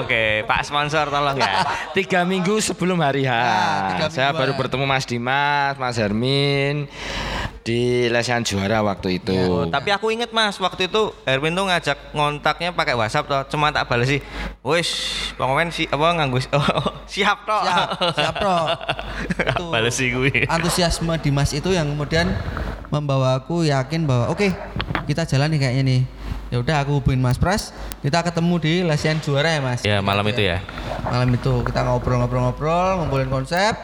Oke, 0.00 0.40
Pak 0.48 0.64
sponsor 0.64 1.12
tolong 1.12 1.36
ya. 1.36 1.62
tiga 1.92 2.24
minggu 2.24 2.58
sebelum 2.58 2.96
hari 2.98 3.28
H 3.28 3.32
tiga 3.92 4.06
saya 4.08 4.32
baru 4.32 4.56
bertemu 4.56 4.88
Mas 4.88 5.04
Dimas 5.04 5.76
Mas 5.76 6.00
Hermin 6.00 6.88
di 7.66 8.06
lesehan 8.06 8.46
juara 8.46 8.78
waktu 8.78 9.18
itu 9.18 9.34
Oh, 9.34 9.66
tapi 9.66 9.90
aku 9.90 10.14
inget 10.14 10.30
mas 10.30 10.54
waktu 10.62 10.86
itu 10.86 11.10
Erwin 11.26 11.50
tuh 11.50 11.66
ngajak 11.66 12.14
ngontaknya 12.14 12.70
pakai 12.70 12.94
WhatsApp 12.94 13.26
toh 13.26 13.42
cuma 13.50 13.74
tak 13.74 13.90
balas 13.90 14.06
sih 14.06 14.22
wis 14.62 14.86
pengomen 15.34 15.74
si 15.74 15.90
apa 15.90 16.14
nganggu 16.14 16.38
oh, 16.54 17.02
siap 17.10 17.42
toh 17.42 17.66
siap 17.66 17.88
siap 18.14 18.34
bro 18.38 18.58
itu 19.50 19.64
balas 19.66 19.94
sih 19.98 20.14
gue 20.14 20.46
antusiasme 20.46 21.10
Dimas 21.18 21.50
itu 21.50 21.74
yang 21.74 21.90
kemudian 21.90 22.30
membawa 22.94 23.34
aku 23.42 23.66
yakin 23.66 24.06
bahwa 24.06 24.30
oke 24.30 24.46
kita 25.10 25.26
jalan 25.26 25.50
nih 25.50 25.58
kayaknya 25.58 25.82
nih 25.82 26.00
ya 26.06 26.14
Ya 26.46 26.62
udah 26.62 26.86
aku 26.86 27.02
hubungin 27.02 27.18
Mas 27.18 27.42
Pras, 27.42 27.74
kita 28.06 28.22
ketemu 28.22 28.54
di 28.62 28.72
Lesian 28.86 29.18
Juara 29.18 29.50
ya 29.50 29.58
Mas. 29.58 29.82
Ya 29.82 29.98
malam 29.98 30.22
itu 30.30 30.46
ya. 30.46 30.62
Malam 31.02 31.34
itu 31.34 31.66
kita 31.66 31.82
ngobrol-ngobrol-ngobrol, 31.82 33.02
ngumpulin 33.02 33.26
konsep. 33.26 33.74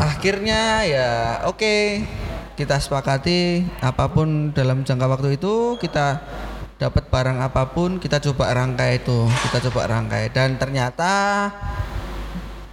Akhirnya 0.00 0.80
ya 0.88 1.08
oke, 1.44 2.08
kita 2.56 2.78
sepakati 2.78 3.66
apa 3.82 4.10
pun 4.10 4.50
dalam 4.50 4.82
jangka 4.82 5.06
waktu 5.06 5.36
itu 5.36 5.76
kita 5.78 6.22
dapat 6.80 7.12
barang 7.12 7.44
apa 7.44 7.76
pun 7.76 8.00
kita 8.00 8.24
coba 8.24 8.56
rangkai 8.56 9.04
itu, 9.04 9.28
kita 9.48 9.68
coba 9.68 9.84
rangkai 9.84 10.32
dan 10.32 10.56
ternyata 10.56 11.12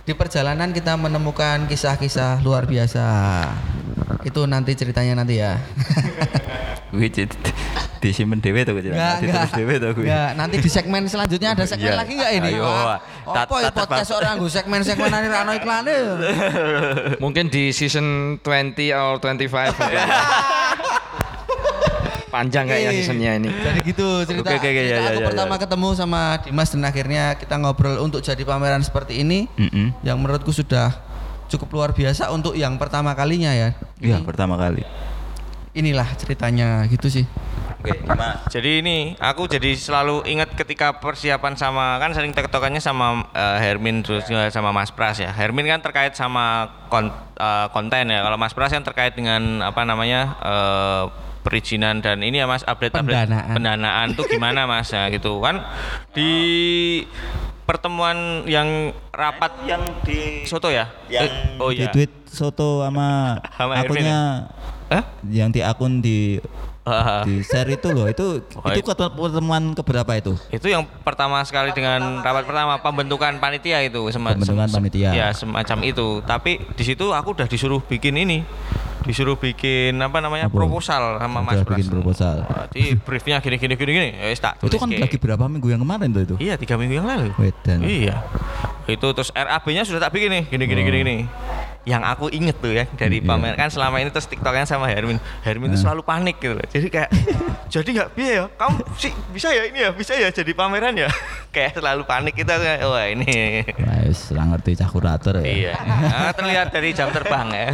di 0.08 0.16
perjalanan 0.16 0.72
kita 0.72 0.96
menemukan 0.96 1.68
kisah-kisah 1.68 2.40
luar 2.40 2.64
biasa. 2.64 3.04
Itu 4.24 4.48
nanti 4.48 4.72
ceritanya 4.80 5.20
nanti 5.20 5.44
ya. 5.44 5.60
Di- 7.98 8.08
disimpen 8.08 8.38
dhewe 8.38 8.62
to 8.62 8.72
kuwi. 8.72 8.90
Enggak, 8.90 9.16
enggak. 9.20 9.50
dhewe 9.52 9.76
to 9.76 9.88
kuwi. 9.92 10.06
Enggak, 10.06 10.30
nanti 10.34 10.56
di 10.58 10.70
segmen 10.70 11.04
selanjutnya 11.06 11.50
ada 11.52 11.66
segmen 11.72 11.90
Iya. 11.90 11.98
lagi 11.98 12.12
enggak 12.14 12.32
ini? 12.34 12.50
Ayo, 12.54 12.70
tat- 13.28 13.48
Apa 13.48 13.56
ya 13.60 13.70
podcast 13.70 14.12
orang 14.12 14.34
nggo 14.36 14.50
segmen-segmen 14.50 15.10
ini 15.14 15.28
rano 15.28 15.52
iklannya? 15.52 15.98
Mungkin 17.18 17.48
di 17.48 17.70
season 17.70 18.06
20 18.40 18.78
atau 18.90 19.18
25 19.20 19.50
mungkin. 19.74 20.00
Panjang 22.28 22.68
kayaknya 22.68 22.92
seasonnya 22.94 23.32
ini. 23.36 23.50
Jadi 23.50 23.80
gitu 23.88 24.08
cerita. 24.22 24.44
Oke, 24.46 24.60
oke, 24.60 24.68
oke, 24.68 24.82
cerita 24.84 25.00
ya, 25.00 25.08
aku 25.08 25.16
ya, 25.16 25.24
ya, 25.24 25.28
pertama 25.32 25.54
ya. 25.56 25.60
ketemu 25.64 25.88
sama 25.96 26.22
Dimas 26.38 26.70
dan 26.70 26.84
akhirnya 26.84 27.24
kita 27.34 27.56
ngobrol 27.56 27.96
untuk 27.98 28.20
jadi 28.20 28.44
pameran 28.44 28.84
seperti 28.84 29.24
ini 29.24 29.48
yang 30.04 30.20
menurutku 30.20 30.52
sudah 30.52 30.92
cukup 31.48 31.72
luar 31.72 31.90
biasa 31.96 32.28
untuk 32.30 32.52
yang 32.54 32.76
pertama 32.76 33.16
kalinya 33.16 33.56
ya. 33.56 33.72
Iya, 33.98 34.20
pertama 34.22 34.60
kali. 34.60 34.84
Inilah 35.72 36.10
ceritanya 36.16 36.84
gitu 36.86 37.08
sih. 37.08 37.24
Oke, 37.78 37.94
gimana? 37.96 38.42
Jadi 38.48 38.82
ini 38.82 38.98
aku 39.16 39.46
jadi 39.46 39.72
selalu 39.72 40.26
ingat 40.26 40.50
ketika 40.52 40.98
persiapan 40.98 41.54
sama 41.54 41.98
kan 41.98 42.10
sering 42.10 42.34
tektokannya 42.34 42.80
sama 42.80 43.30
eh, 43.32 43.58
Hermin 43.60 44.02
terus 44.02 44.26
juga 44.26 44.50
sama 44.50 44.70
Mas 44.72 44.90
Pras 44.90 45.18
ya. 45.18 45.30
Hermin 45.30 45.66
kan 45.66 45.80
terkait 45.80 46.12
sama 46.12 46.68
kon- 46.88 47.14
eh, 47.34 47.68
konten 47.70 48.08
ya. 48.08 48.20
Kalau 48.20 48.36
Mas 48.36 48.52
Pras 48.52 48.70
kan 48.70 48.82
terkait 48.82 49.14
dengan 49.14 49.62
apa 49.62 49.82
namanya 49.84 50.22
eh, 50.40 51.04
perizinan 51.42 52.02
dan 52.02 52.20
ini 52.20 52.38
ya 52.38 52.46
Mas 52.46 52.60
update-update 52.62 53.14
Pendanaan. 53.24 53.56
pendanaan 53.56 54.08
tuh 54.14 54.26
gimana 54.26 54.66
Mas 54.66 54.90
ya 54.90 55.08
gitu 55.08 55.40
kan 55.40 55.64
di 56.12 56.34
pertemuan 57.64 58.18
yang 58.44 58.68
rapat 59.12 59.54
yang 59.64 59.80
di 60.02 60.44
soto 60.44 60.68
ya? 60.68 60.92
yang 61.08 61.24
Eh, 61.24 61.60
oh 61.60 61.70
di 61.70 61.84
iya. 61.84 61.92
tweet 61.92 62.12
soto 62.28 62.82
sama 62.82 63.40
akunnya 63.54 64.50
Hah? 64.88 65.04
yang 65.24 65.52
di 65.52 65.60
akun 65.60 66.00
di 66.00 66.40
Di 67.28 67.42
share 67.42 67.70
itu 67.70 67.88
loh 67.90 68.06
itu 68.06 68.42
Oh, 68.56 68.70
itu 68.70 68.82
pertemuan 68.82 69.72
keberapa 69.72 70.12
itu 70.14 70.34
Itu 70.50 70.68
yang 70.68 70.88
pertama 71.02 71.40
sekali 71.42 71.72
dengan 71.72 72.20
rapat 72.20 72.44
pertama 72.44 72.78
pembentukan 72.78 73.38
panitia 73.38 73.82
itu 73.82 74.08
sema- 74.10 74.34
Pembentukan 74.34 74.68
panitia. 74.70 75.10
Ya, 75.12 75.28
semacam 75.32 75.78
itu. 75.84 76.22
Tapi 76.22 76.58
di 76.70 76.84
situ 76.84 77.10
aku 77.10 77.34
udah 77.34 77.46
disuruh 77.46 77.80
bikin 77.80 78.16
ini. 78.16 78.42
Disuruh 79.00 79.36
bikin 79.36 79.96
apa 79.98 80.20
namanya? 80.20 80.48
Apa? 80.48 80.58
proposal 80.58 81.16
sama 81.16 81.40
Mas 81.40 81.62
Pras. 81.62 81.70
bikin 81.74 81.88
proposal. 81.88 82.44
Jadi 82.70 82.98
briefnya 82.98 83.40
gini 83.40 83.56
gini 83.56 83.74
gini 83.74 83.92
gini. 83.94 84.10
Ya, 84.14 84.26
wis 84.28 84.40
tak 84.40 84.60
itu 84.60 84.76
kan 84.76 84.88
tulis, 84.88 85.00
lagi 85.00 85.18
berapa 85.18 85.44
minggu 85.46 85.68
yang 85.68 85.80
kemarin 85.80 86.08
tuh 86.10 86.24
itu 86.24 86.36
Iya, 86.38 86.56
tiga 86.56 86.76
minggu 86.76 86.96
yang 86.96 87.08
lalu. 87.08 87.32
Wedan. 87.38 87.80
Iya. 87.82 88.20
Itu 88.86 89.08
terus 89.10 89.32
RAB-nya 89.32 89.84
sudah 89.84 90.02
tak 90.02 90.12
bikin 90.12 90.30
nih, 90.30 90.44
gini 90.48 90.64
gini 90.66 90.82
gini 90.84 90.98
gini. 91.00 91.18
Yang 91.88 92.04
aku 92.04 92.26
inget 92.30 92.60
tuh 92.60 92.76
ya 92.76 92.84
dari 93.00 93.24
Iya. 93.24 93.32
pamer 93.32 93.56
kan 93.56 93.72
selama 93.72 93.98
ini 93.98 94.12
terus 94.12 94.28
TikToknya 94.28 94.68
sama 94.68 94.92
Hermin. 94.92 95.24
Hermin 95.40 95.72
itu 95.72 95.80
selalu 95.80 96.04
panik 96.04 96.36
gitu 96.38 96.52
loh. 96.54 96.68
Jadi 96.68 96.88
kayak 96.92 97.10
jadi 97.74 97.88
nggak 97.88 98.10
bisa 98.12 98.30
ya? 98.30 98.46
Kamu 98.52 98.78
sih 99.00 99.12
bisa 99.32 99.48
ya 99.50 99.64
ini 99.64 99.80
ya? 99.80 99.90
Bisa 99.96 100.12
ya 100.14 100.28
jadi 100.28 100.52
pameran 100.52 100.94
ya? 100.94 101.08
kayak 101.56 101.80
selalu 101.80 102.04
panik 102.04 102.36
kita 102.36 102.60
kayak 102.60 102.84
wah 102.84 103.08
ini. 103.08 103.64
Nah, 103.80 104.04
wis 104.04 104.20
ora 104.30 104.44
ngerti 104.46 104.76
cah 104.76 104.90
kurator 104.92 105.40
ya. 105.40 105.48
iya. 105.48 105.74
Nah, 105.80 106.36
terlihat 106.36 106.76
dari 106.76 106.92
jam 106.92 107.08
terbang 107.08 107.48
ya. 107.50 107.68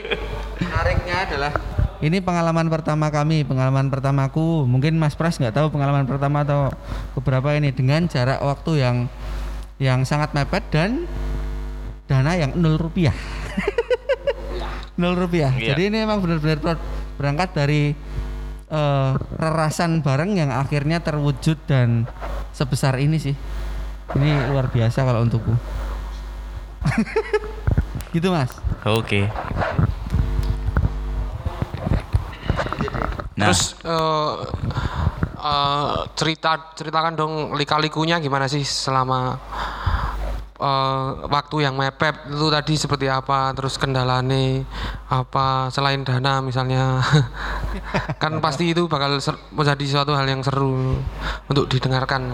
Menariknya 0.58 1.16
adalah 1.22 1.52
ini 1.96 2.20
pengalaman 2.20 2.68
pertama 2.68 3.08
kami, 3.08 3.40
pengalaman 3.42 3.88
pertamaku. 3.88 4.66
Mungkin 4.66 4.98
Mas 4.98 5.14
Pras 5.14 5.38
nggak 5.38 5.54
tahu 5.54 5.70
pengalaman 5.70 6.04
pertama 6.04 6.42
atau 6.42 6.68
beberapa 7.14 7.54
ini 7.54 7.72
dengan 7.72 8.04
jarak 8.04 8.42
waktu 8.42 8.82
yang 8.82 8.96
yang 9.76 10.02
sangat 10.02 10.32
mepet 10.32 10.64
dan 10.68 11.04
dana 12.06 12.32
yang 12.38 12.54
nol 12.54 12.78
rupiah. 12.78 13.14
nol 15.00 15.14
rupiah. 15.18 15.52
Iya. 15.52 15.74
Jadi 15.74 15.82
ini 15.90 15.96
memang 16.06 16.22
benar-benar 16.22 16.78
berangkat 17.18 17.50
dari 17.52 17.92
eh, 18.70 19.12
rerasan 19.36 20.00
bareng 20.00 20.38
yang 20.38 20.50
akhirnya 20.54 21.02
terwujud 21.02 21.58
dan 21.66 22.06
sebesar 22.54 22.96
ini 23.02 23.18
sih. 23.18 23.34
Ini 24.14 24.54
luar 24.54 24.70
biasa 24.70 25.02
kalau 25.02 25.26
untukku. 25.26 25.54
gitu 28.14 28.30
mas. 28.30 28.54
Oke. 28.86 29.26
Nah, 33.36 33.52
Terus 33.52 33.76
eh, 33.84 34.34
eh, 35.36 35.96
cerita 36.16 36.72
ceritakan 36.72 37.12
dong 37.18 37.32
lika-likunya 37.52 38.16
gimana 38.22 38.48
sih 38.48 38.64
selama 38.64 39.36
eh, 40.56 41.08
waktu 41.28 41.56
yang 41.64 41.74
mepet 41.76 42.28
itu 42.28 42.46
tadi 42.48 42.74
seperti 42.74 43.06
apa 43.08 43.52
terus 43.52 43.76
kendalane 43.76 44.64
apa 45.06 45.68
selain 45.70 46.02
dana 46.02 46.40
misalnya 46.42 47.00
kan 48.22 48.40
pasti 48.40 48.72
itu 48.72 48.88
bakal 48.90 49.20
ser- 49.20 49.40
menjadi 49.52 49.84
suatu 50.00 50.12
hal 50.16 50.26
yang 50.26 50.42
seru 50.42 50.98
untuk 51.46 51.68
didengarkan 51.70 52.32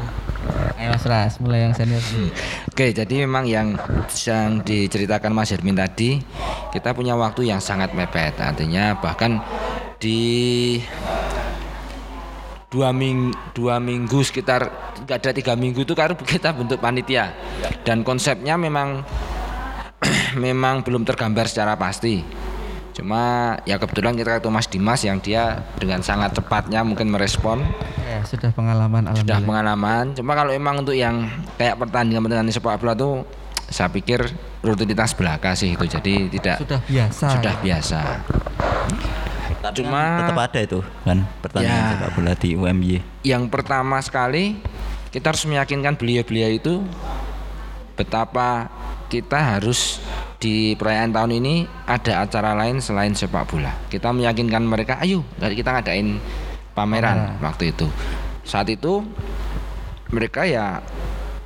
Ayo 0.82 0.98
mas 0.98 1.06
Ras, 1.06 1.38
mulai 1.38 1.62
yang 1.62 1.74
senior. 1.78 2.02
Oke, 2.66 2.90
jadi 2.90 3.22
memang 3.22 3.46
yang 3.46 3.78
yang 4.26 4.66
diceritakan 4.66 5.30
Mas 5.30 5.54
Hermin 5.54 5.78
tadi, 5.78 6.18
kita 6.74 6.90
punya 6.90 7.14
waktu 7.14 7.46
yang 7.46 7.62
sangat 7.62 7.94
mepet. 7.94 8.34
Artinya 8.42 8.98
bahkan 8.98 9.38
di 10.02 10.82
dua 12.72 12.88
minggu, 12.90 13.36
dua 13.52 13.76
minggu 13.76 14.24
sekitar 14.24 14.72
nggak 15.04 15.18
ada 15.20 15.30
tiga 15.36 15.52
minggu 15.52 15.84
itu 15.84 15.92
kan 15.92 16.16
kita 16.32 16.56
bentuk 16.56 16.80
panitia 16.80 17.36
dan 17.84 18.00
konsepnya 18.00 18.56
memang 18.56 19.04
memang 20.44 20.80
belum 20.82 21.04
tergambar 21.04 21.46
secara 21.46 21.76
pasti. 21.76 22.24
Cuma 22.92 23.56
ya 23.64 23.80
kebetulan 23.80 24.12
kita 24.12 24.36
ketemu 24.36 24.52
Mas 24.52 24.68
Dimas 24.68 25.00
yang 25.00 25.16
dia 25.16 25.64
dengan 25.80 26.04
sangat 26.04 26.36
cepatnya 26.36 26.84
mungkin 26.84 27.08
merespon 27.08 27.64
Ya, 28.12 28.20
sudah 28.28 28.52
pengalaman 28.52 29.08
sudah 29.16 29.40
pengalaman. 29.40 30.12
Cuma 30.12 30.36
kalau 30.36 30.52
emang 30.52 30.84
untuk 30.84 30.92
yang 30.92 31.24
kayak 31.56 31.80
pertandingan 31.80 32.20
pertandingan 32.20 32.52
sepak 32.52 32.76
bola 32.76 32.92
tuh 32.92 33.24
saya 33.72 33.88
pikir 33.88 34.20
rutinitas 34.60 35.16
belaka 35.16 35.56
sih 35.56 35.72
itu. 35.72 35.84
Jadi 35.88 36.28
tidak 36.28 36.60
sudah 36.60 36.80
biasa. 36.84 37.26
sudah 37.32 37.54
biasa. 37.64 38.00
Tapi 39.62 39.86
cuma- 39.86 39.94
kan 39.94 40.18
tetap 40.26 40.40
ada 40.42 40.58
itu 40.60 40.78
kan 41.06 41.18
pertandingan 41.38 41.78
Ya. 41.78 41.90
sepak 41.94 42.10
bola 42.12 42.32
di 42.34 42.48
UMY. 42.52 42.90
Yang 43.22 43.44
pertama 43.48 43.96
sekali 44.02 44.58
kita 45.14 45.30
harus 45.30 45.46
meyakinkan 45.46 45.94
beliau-beliau 45.94 46.50
itu 46.50 46.82
betapa 47.94 48.66
kita 49.06 49.56
harus 49.56 50.02
di 50.42 50.74
perayaan 50.74 51.14
tahun 51.14 51.38
ini 51.38 51.54
ada 51.86 52.26
acara 52.26 52.56
lain 52.58 52.82
selain 52.82 53.14
sepak 53.14 53.46
bola. 53.46 53.70
Kita 53.86 54.10
meyakinkan 54.10 54.64
mereka, 54.64 54.98
ayo 54.98 55.22
dari 55.38 55.54
kita 55.54 55.70
ngadain 55.70 56.18
pameran 56.74 57.38
waktu 57.38 57.70
itu. 57.70 57.86
Saat 58.42 58.66
itu 58.66 59.06
mereka 60.10 60.42
ya 60.42 60.82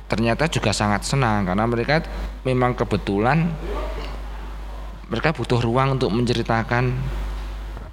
ternyata 0.07 0.47
juga 0.47 0.71
sangat 0.71 1.03
senang 1.03 1.43
karena 1.45 1.67
mereka 1.67 2.01
memang 2.41 2.73
kebetulan 2.73 3.51
mereka 5.07 5.35
butuh 5.35 5.59
ruang 5.59 5.99
untuk 5.99 6.11
menceritakan 6.11 6.95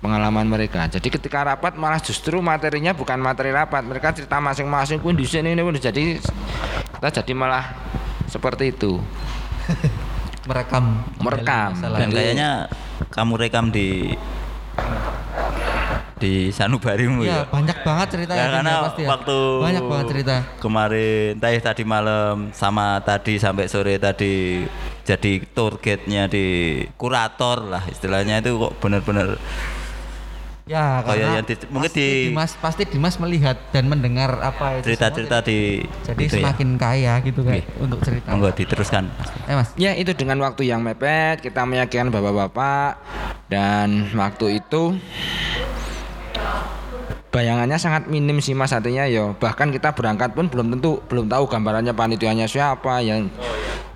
pengalaman 0.04 0.44
mereka. 0.44 0.84
Jadi 0.86 1.08
ketika 1.08 1.40
rapat 1.42 1.72
malah 1.74 1.96
justru 1.96 2.36
materinya 2.38 2.92
bukan 2.92 3.16
materi 3.16 3.48
rapat, 3.48 3.80
mereka 3.80 4.12
cerita 4.12 4.36
masing-masing 4.36 5.00
pun 5.00 5.16
di 5.16 5.24
sini 5.24 5.56
ini 5.56 5.64
pun 5.64 5.72
jadi 5.72 6.20
kita 6.92 7.08
jadi 7.16 7.32
malah 7.32 7.72
seperti 8.28 8.76
itu. 8.76 9.00
merekam 10.44 11.00
Merekam. 11.18 11.72
Dan 11.80 12.12
kayaknya 12.12 12.68
kamu 13.08 13.40
rekam 13.40 13.72
di 13.72 14.12
di 16.14 16.48
sanubarimu 16.48 17.26
Iya, 17.26 17.42
ya. 17.42 17.50
banyak 17.50 17.78
banget 17.80 18.06
cerita 18.12 18.32
Ya, 18.32 18.38
yang 18.38 18.52
karena 18.54 18.72
pasti 18.86 19.02
ya. 19.02 19.08
waktu 19.10 19.36
banyak 19.60 19.84
banget 19.84 20.06
cerita. 20.08 20.36
kemarin 20.56 21.30
tadi 21.36 21.58
tadi 21.58 21.82
malam 21.84 22.36
sama 22.52 23.02
tadi 23.02 23.34
sampai 23.36 23.66
sore 23.66 23.98
tadi 23.98 24.62
jadi 25.02 25.32
tour 25.52 25.76
guide-nya 25.76 26.30
di 26.30 26.46
kurator 26.94 27.66
lah 27.66 27.82
istilahnya 27.88 28.40
itu 28.40 28.56
kok 28.56 28.72
benar-benar 28.78 29.36
Ya, 30.64 31.04
Oh, 31.04 31.12
iya, 31.12 31.28
karena 31.28 31.36
yang 31.36 31.44
di- 31.44 31.68
mungkin 31.68 31.92
pasti 31.92 32.00
di- 32.00 32.24
Dimas 32.24 32.52
pasti 32.56 32.82
Dimas 32.88 33.14
melihat 33.20 33.60
dan 33.68 33.84
mendengar 33.84 34.40
apa 34.40 34.80
itu 34.80 34.88
cerita-cerita 34.88 35.38
semua. 35.38 35.44
di 35.44 35.58
Jadi 36.02 36.22
itu 36.24 36.34
ya. 36.34 36.40
semakin 36.40 36.68
kaya 36.74 37.12
gitu 37.20 37.40
kayak 37.44 37.68
Oke. 37.68 37.84
untuk 37.84 37.98
cerita. 38.00 38.32
Monggo 38.32 38.48
diteruskan. 38.50 39.04
Eh 39.44 39.52
Mas, 39.52 39.68
Ya 39.76 39.92
itu 39.92 40.08
dengan 40.12 40.40
waktu 40.40 40.64
yang 40.64 40.80
mepet 40.80 41.44
kita 41.44 41.68
meyakinkan 41.68 42.08
bapak-bapak 42.08 42.96
dan 43.46 44.08
waktu 44.10 44.56
itu 44.58 44.96
bayangannya 47.28 47.76
sangat 47.76 48.06
minim 48.06 48.38
sih 48.38 48.54
mas 48.54 48.70
artinya 48.70 49.04
ya 49.04 49.34
bahkan 49.34 49.68
kita 49.68 49.90
berangkat 49.90 50.32
pun 50.32 50.46
belum 50.46 50.70
tentu 50.70 51.02
belum 51.04 51.26
tahu 51.26 51.44
gambarannya 51.44 51.90
panitianya 51.90 52.46
siapa 52.46 53.02
yang 53.02 53.26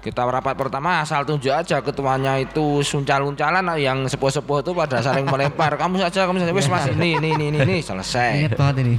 kita 0.08 0.24
rapat 0.24 0.54
pertama 0.54 1.00
asal 1.00 1.20
tunjuk 1.22 1.52
aja 1.52 1.78
ketuanya 1.78 2.36
itu 2.36 2.80
suncal-uncalan 2.80 3.60
yang 3.76 4.04
sepuh-sepuh 4.04 4.62
itu 4.62 4.72
pada 4.72 4.98
saling 4.98 5.22
melempar 5.22 5.76
kamu 5.76 6.00
saja 6.00 6.24
kamu 6.24 6.40
saja 6.40 6.50
wis 6.50 6.64
mas 6.66 6.88
ini 6.88 7.14
ini 7.14 7.28
ini 7.30 7.44
ini, 7.50 7.58
ini 7.60 7.76
selesai 7.78 8.48
Ingat 8.48 8.56
banget 8.56 8.76
ini. 8.82 8.96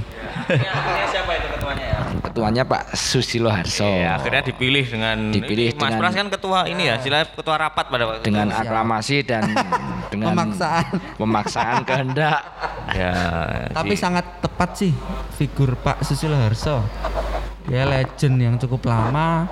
siapa 1.04 1.32
itu 1.34 1.48
ketuanya 1.50 1.84
ya? 1.84 1.98
ketuanya 2.22 2.62
Pak 2.62 2.82
Susilo 2.92 3.50
Harso 3.50 3.82
Ya, 3.82 4.14
akhirnya 4.14 4.42
dipilih 4.44 4.86
dengan 4.86 5.16
Dipilih 5.28 5.72
Mas 5.72 5.82
dengan- 5.82 5.98
Pras 5.98 6.14
kan 6.14 6.26
ketua 6.28 6.58
ini 6.64 6.82
ya, 6.84 6.94
sila 6.96 7.26
ketua 7.26 7.56
rapat 7.58 7.84
pada 7.86 8.04
waktu 8.06 8.22
dengan 8.22 8.46
itu. 8.46 8.60
aklamasi 8.60 9.16
dan 9.22 9.42
dengan 10.14 10.30
Pemaksaan. 10.32 10.86
pemaksaan 11.16 11.76
kehendak 11.82 12.38
Ya, 12.90 13.14
Tapi 13.70 13.94
di- 13.94 13.98
sangat 13.98 14.38
tepat 14.40 14.70
sih 14.76 14.90
figur 15.32 15.74
Pak 15.76 16.02
Susilo 16.02 16.34
Harso. 16.34 16.82
Dia 17.62 17.82
legend 17.84 18.36
yang 18.36 18.54
cukup 18.56 18.82
lama. 18.84 19.46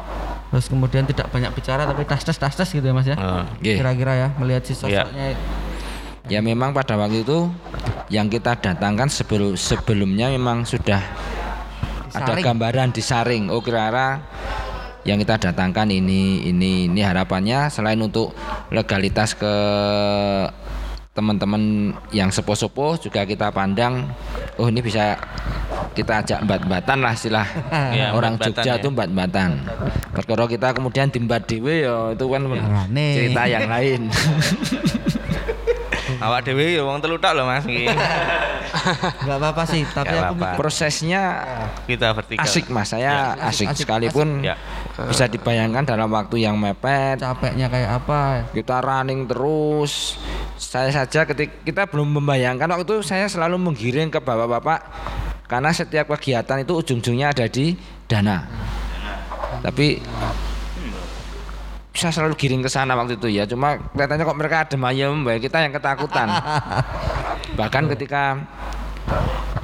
Terus 0.49 0.67
kemudian 0.67 1.05
tidak 1.05 1.29
banyak 1.29 1.53
bicara 1.53 1.85
tapi 1.85 2.09
tas 2.09 2.25
tas 2.25 2.37
tas 2.37 2.55
tas 2.57 2.69
gitu 2.69 2.81
ya 2.83 2.95
Mas 2.97 3.05
ya. 3.05 3.17
Nggih. 3.61 3.77
Kira-kira 3.81 4.13
ya 4.17 4.29
melihat 4.41 4.65
si 4.65 4.73
Iya. 4.85 5.05
sosoknya 5.05 5.27
Ya 6.29 6.45
memang 6.45 6.77
pada 6.77 6.97
waktu 7.01 7.25
itu 7.25 7.49
yang 8.09 8.29
kita 8.29 8.53
datangkan 8.57 9.09
sebelum 9.09 9.57
sebelumnya 9.57 10.29
memang 10.29 10.65
sudah 10.65 11.01
ada 12.13 12.37
Disaring. 12.37 12.45
gambaran 12.45 12.89
disaring. 12.93 13.45
Oh 13.49 13.65
kira-kira 13.65 14.21
yang 15.05 15.17
kita 15.17 15.41
datangkan 15.41 15.89
ini 15.89 16.45
ini 16.45 16.85
ini 16.85 17.01
harapannya 17.01 17.73
selain 17.73 17.97
untuk 18.01 18.37
legalitas 18.69 19.33
ke 19.33 19.55
teman-teman 21.18 21.90
yang 22.14 22.31
sepuh-sepuh 22.31 23.02
juga 23.02 23.26
kita 23.26 23.50
pandang 23.50 24.07
oh 24.54 24.70
ini 24.70 24.78
bisa 24.78 25.18
kita 25.98 26.22
ajak 26.22 26.46
bat-batan 26.46 26.98
lah 27.02 27.11
istilah 27.11 27.42
Iya, 27.98 28.14
orang 28.14 28.38
bat-batan 28.38 28.62
Jogja 28.62 28.72
ya. 28.78 28.83
tuh 28.83 28.90
bat-batan. 28.94 29.50
Perkara 30.14 30.46
kita 30.46 30.68
kemudian 30.70 31.11
timbat 31.11 31.50
dewe 31.50 31.83
ya 31.83 32.14
itu 32.14 32.24
kan 32.31 32.42
Makane. 32.46 33.07
cerita 33.18 33.42
yang 33.50 33.66
lain. 33.66 34.00
awak 36.18 36.40
dewe 36.42 36.74
ya 36.74 36.83
wong 36.83 36.98
telu 36.98 37.16
tok 37.16 37.33
loh 37.35 37.44
Mas 37.44 37.64
iki. 37.64 37.87
nggak 39.24 39.38
apa-apa 39.38 39.62
sih. 39.64 39.83
Tapi 39.85 40.12
aku 40.12 40.35
mikir 40.37 40.57
Prosesnya 40.57 41.22
Kita 41.85 42.12
vertikal. 42.12 42.44
asik 42.44 42.68
mas 42.68 42.88
saya 42.88 43.33
asik, 43.38 43.70
asik, 43.70 43.87
sekalipun 43.87 44.42
Ya. 44.42 44.54
bisa 44.98 45.24
dibayangkan 45.24 45.87
dalam 45.87 46.11
waktu 46.11 46.42
yang 46.42 46.59
mepet 46.59 47.18
capeknya 47.18 47.66
kayak 47.66 47.90
apa. 48.02 48.50
kita 48.50 48.83
running 48.83 49.24
terus 49.24 50.18
saya 50.54 50.90
saja 50.90 51.22
ketika 51.24 51.54
kita 51.62 51.83
belum 51.87 52.18
membayangkan 52.18 52.66
waktu 52.68 52.85
itu 52.85 52.96
saya 53.00 53.24
selalu 53.24 53.57
menggiring 53.57 54.11
ke 54.11 54.18
bapak-bapak 54.18 54.85
karena 55.46 55.70
setiap 55.70 56.11
kegiatan 56.12 56.61
itu 56.61 56.72
ujung-ujungnya 56.74 57.31
ada 57.31 57.46
di 57.46 57.72
dana 58.04 58.42
tapi 59.59 60.02
saya 61.99 62.15
selalu 62.15 62.39
giring 62.39 62.63
ke 62.63 62.71
sana 62.71 62.95
waktu 62.95 63.19
itu 63.19 63.27
ya. 63.29 63.43
Cuma 63.45 63.77
kelihatannya 63.91 64.25
kok 64.25 64.39
mereka 64.39 64.57
adem 64.63 64.83
ayem 64.85 65.15
baik 65.21 65.45
kita 65.45 65.59
yang 65.61 65.75
ketakutan. 65.75 66.31
Bahkan 67.53 67.85
ketika 67.93 68.23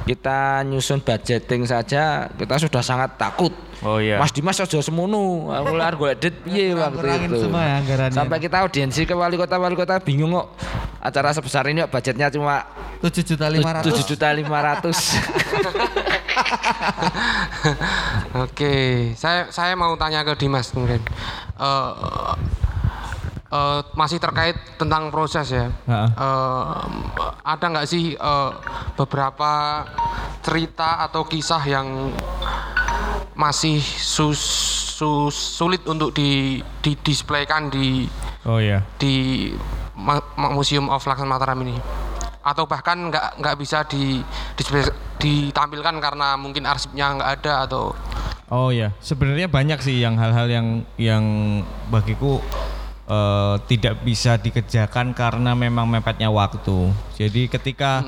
kita 0.04 0.38
nyusun 0.62 1.00
budgeting 1.00 1.64
saja 1.64 2.28
kita 2.28 2.58
sudah 2.58 2.82
sangat 2.82 3.16
takut. 3.16 3.54
Oh 3.80 4.00
iya. 4.00 4.16
Mas 4.16 4.32
Dimas 4.32 4.56
aja 4.56 4.80
semono 4.80 5.48
aku 5.48 5.76
lar 5.76 5.94
golek 5.94 6.16
dit 6.18 6.34
piye 6.40 6.72
waktu 6.72 7.28
itu? 7.28 7.48
semua 7.48 7.62
ya 7.62 7.74
anggarannya. 7.80 8.16
sampai 8.16 8.38
kita 8.40 8.56
audiensi 8.64 9.04
ke 9.04 9.12
wali 9.12 9.36
kota 9.36 9.56
wali 9.56 9.72
kota 9.72 10.00
bingung 10.00 10.32
kok. 10.34 10.56
Acara 11.00 11.32
sebesar 11.32 11.68
ini 11.68 11.84
kok 11.84 11.92
budgetnya 11.92 12.28
cuma 12.28 12.64
Tujuh 13.00 13.36
juta 13.36 13.52
lima 13.52 13.68
ratus. 13.76 13.84
tujuh 13.92 14.04
juta 14.16 14.32
lima 14.32 14.58
ratus 14.64 14.96
Oke, 18.44 18.74
saya 19.14 19.48
saya 19.48 19.72
mau 19.74 19.94
tanya 19.94 20.22
ke 20.22 20.34
Dimas 20.36 20.68
kemudian. 20.68 21.00
Eh, 21.54 21.92
eh, 23.50 23.80
masih 23.94 24.18
terkait 24.18 24.54
tentang 24.76 25.08
proses 25.08 25.48
ya. 25.48 25.70
Eh, 26.10 26.64
ada 27.44 27.64
nggak 27.64 27.86
sih 27.86 28.14
eh, 28.14 28.50
beberapa 28.94 29.82
cerita 30.40 31.00
atau 31.00 31.24
kisah 31.24 31.62
yang 31.64 32.12
masih 33.34 33.80
sus- 33.80 34.92
sus- 34.94 35.58
sulit 35.58 35.82
untuk 35.84 36.10
di 36.10 36.62
di 36.78 36.94
displaykan 36.96 37.66
di 37.66 38.06
Oh 38.46 38.60
iya. 38.60 38.78
di 38.94 39.48
Ma- 39.96 40.22
Ma- 40.36 40.52
Museum 40.52 40.86
of 40.86 41.02
Laksan 41.02 41.26
Mataram 41.26 41.58
ini 41.62 41.74
atau 42.44 42.68
bahkan 42.68 43.08
nggak 43.08 43.40
nggak 43.40 43.56
bisa 43.56 43.82
di, 43.88 44.20
display- 44.54 44.92
ditampilkan 45.16 45.96
karena 45.96 46.36
mungkin 46.36 46.68
arsipnya 46.68 47.16
nggak 47.16 47.30
ada 47.40 47.64
atau 47.64 47.96
Oh 48.52 48.68
ya, 48.68 48.92
sebenarnya 49.00 49.48
banyak 49.48 49.80
sih 49.80 50.04
yang 50.04 50.20
hal-hal 50.20 50.44
yang 50.52 50.66
yang 51.00 51.24
bagiku 51.88 52.44
eh, 53.08 53.56
tidak 53.66 54.04
bisa 54.04 54.36
dikerjakan 54.36 55.16
karena 55.16 55.56
memang 55.56 55.88
mepetnya 55.88 56.28
waktu. 56.28 56.92
Jadi 57.16 57.48
ketika 57.48 58.04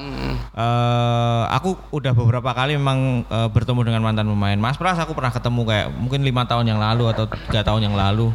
eh, 0.53 1.45
aku 1.51 1.81
udah 1.89 2.13
beberapa 2.13 2.53
kali 2.53 2.77
memang 2.77 3.25
eh, 3.25 3.49
bertemu 3.49 3.81
dengan 3.89 4.05
mantan 4.05 4.29
pemain. 4.29 4.61
Mas 4.61 4.77
Pras 4.77 5.01
aku 5.01 5.17
pernah 5.17 5.33
ketemu 5.33 5.65
kayak 5.65 5.89
mungkin 5.97 6.21
lima 6.21 6.45
tahun 6.45 6.69
yang 6.69 6.81
lalu 6.85 7.09
atau 7.17 7.25
tiga 7.27 7.65
tahun 7.65 7.89
yang 7.89 7.97
lalu. 7.97 8.29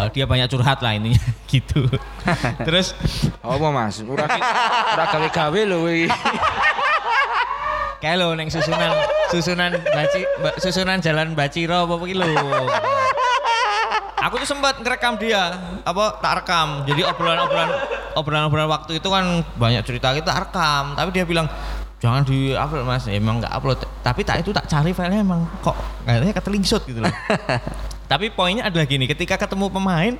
Eh, 0.00 0.08
dia 0.10 0.24
banyak 0.24 0.48
curhat 0.48 0.80
lah 0.80 0.96
intinya 0.96 1.20
gitu. 1.52 1.84
Terus 2.66 2.96
apa 3.40 3.66
mas 3.68 4.00
ora 4.00 4.24
ora 4.26 5.04
gawe 5.06 5.28
gawe 5.28 5.60
lho 5.66 5.78
iki 5.86 6.08
kayak 8.02 8.16
lo 8.16 8.32
neng 8.32 8.48
susunan 8.48 8.96
susunan 9.28 9.76
baci 9.76 10.20
ba- 10.40 10.56
susunan 10.56 10.98
jalan 10.98 11.36
Baciro 11.36 11.84
apa 11.84 11.94
iki 12.02 12.16
lho. 12.16 12.28
Aku 14.20 14.36
tuh 14.36 14.44
sempat 14.44 14.76
ngerekam 14.76 15.16
dia, 15.16 15.48
apa 15.80 16.20
tak 16.20 16.44
rekam. 16.44 16.84
Jadi 16.84 17.08
obrolan-obrolan 17.08 17.70
obrolan-obrolan 18.12 18.68
waktu 18.68 19.00
itu 19.00 19.08
kan 19.08 19.40
banyak 19.56 19.80
cerita 19.80 20.12
kita 20.12 20.28
rekam, 20.28 20.92
tapi 20.92 21.08
dia 21.08 21.24
bilang 21.24 21.48
jangan 21.96 22.28
di 22.28 22.52
upload 22.52 22.84
mas, 22.84 23.08
emang 23.08 23.40
nggak 23.40 23.48
upload. 23.48 23.80
Tapi 24.04 24.20
tak 24.20 24.44
itu 24.44 24.52
tak 24.52 24.68
cari 24.68 24.92
filenya 24.92 25.24
emang 25.24 25.48
kok 25.64 25.72
kayaknya 26.04 26.36
ketelingsut 26.36 26.84
gitu 26.84 27.00
loh. 27.00 27.12
Tapi 28.10 28.34
poinnya 28.34 28.66
adalah 28.66 28.90
gini, 28.90 29.06
ketika 29.06 29.38
ketemu 29.38 29.70
pemain, 29.70 30.18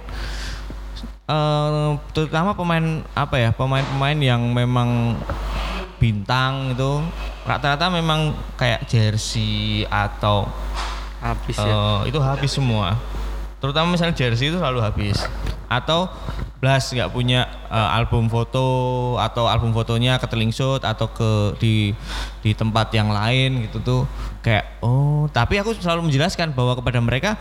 eh 1.26 1.90
terutama 2.14 2.54
pemain 2.54 3.02
apa 3.18 3.34
ya, 3.34 3.50
pemain-pemain 3.50 4.18
yang 4.22 4.54
memang 4.54 5.18
bintang 5.98 6.70
itu 6.70 7.02
rata-rata 7.42 7.90
memang 7.90 8.30
kayak 8.54 8.86
jersey 8.86 9.82
atau 9.90 10.46
Habis 11.20 11.58
ya. 11.60 12.06
itu 12.08 12.16
habis 12.22 12.54
semua. 12.54 12.96
Terutama 13.60 13.92
misalnya 13.92 14.16
jersey 14.16 14.48
itu 14.48 14.56
selalu 14.56 14.80
habis. 14.80 15.20
Atau 15.68 16.08
Blas 16.60 16.92
nggak 16.92 17.16
punya 17.16 17.48
eh, 17.72 17.90
album 17.96 18.28
foto 18.28 18.68
atau 19.16 19.48
album 19.48 19.72
fotonya 19.72 20.20
ketelingsut 20.20 20.84
atau 20.84 21.08
ke 21.08 21.56
di 21.56 21.96
di 22.44 22.52
tempat 22.52 22.92
yang 22.92 23.08
lain 23.08 23.64
gitu 23.64 23.80
tuh 23.80 24.02
kayak 24.44 24.76
oh 24.84 25.24
tapi 25.32 25.56
aku 25.56 25.72
selalu 25.80 26.12
menjelaskan 26.12 26.52
bahwa 26.52 26.76
kepada 26.76 27.00
mereka 27.00 27.40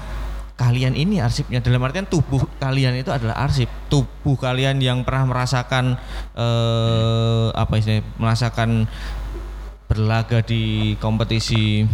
kalian 0.60 0.92
ini 0.92 1.24
arsipnya 1.24 1.64
dalam 1.64 1.80
artian 1.88 2.04
tubuh 2.04 2.44
kalian 2.60 3.00
itu 3.00 3.08
adalah 3.16 3.40
arsip 3.48 3.72
tubuh 3.88 4.36
kalian 4.36 4.84
yang 4.84 5.08
pernah 5.08 5.32
merasakan 5.32 5.96
eh 6.36 7.48
apa 7.56 7.74
istilahnya 7.80 8.04
merasakan 8.20 8.70
berlaga 9.88 10.44
di 10.44 10.94
kompetisi 11.00 11.88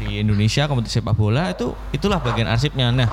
di 0.00 0.08
Indonesia 0.16 0.70
kompetisi 0.70 1.02
sepak 1.02 1.12
bola 1.12 1.52
itu 1.52 1.74
itulah 1.92 2.22
bagian 2.22 2.48
arsipnya. 2.48 2.88
Nah 2.88 3.10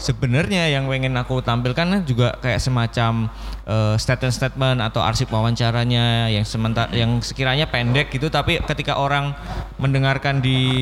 sebenarnya 0.00 0.72
yang 0.72 0.88
pengen 0.88 1.12
aku 1.18 1.44
tampilkan 1.44 2.06
juga 2.08 2.38
kayak 2.40 2.62
semacam 2.62 3.28
eh, 3.68 3.94
statement-statement 4.00 4.80
atau 4.80 5.04
arsip 5.04 5.28
wawancaranya 5.28 6.32
yang 6.32 6.46
sementara 6.46 6.90
yang 6.94 7.20
sekiranya 7.20 7.68
pendek 7.68 8.14
gitu 8.14 8.32
tapi 8.32 8.58
ketika 8.64 8.96
orang 8.96 9.36
mendengarkan 9.76 10.40
di 10.40 10.80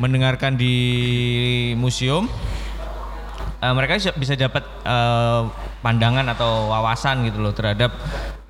mendengarkan 0.00 0.56
di 0.56 0.74
museum 1.76 2.28
eh, 3.60 3.72
mereka 3.72 3.98
bisa- 4.16 4.38
dapat 4.38 4.64
eh, 4.84 5.42
pandangan 5.82 6.26
atau 6.32 6.70
wawasan 6.70 7.26
gitu 7.26 7.42
loh 7.42 7.52
terhadap 7.52 7.92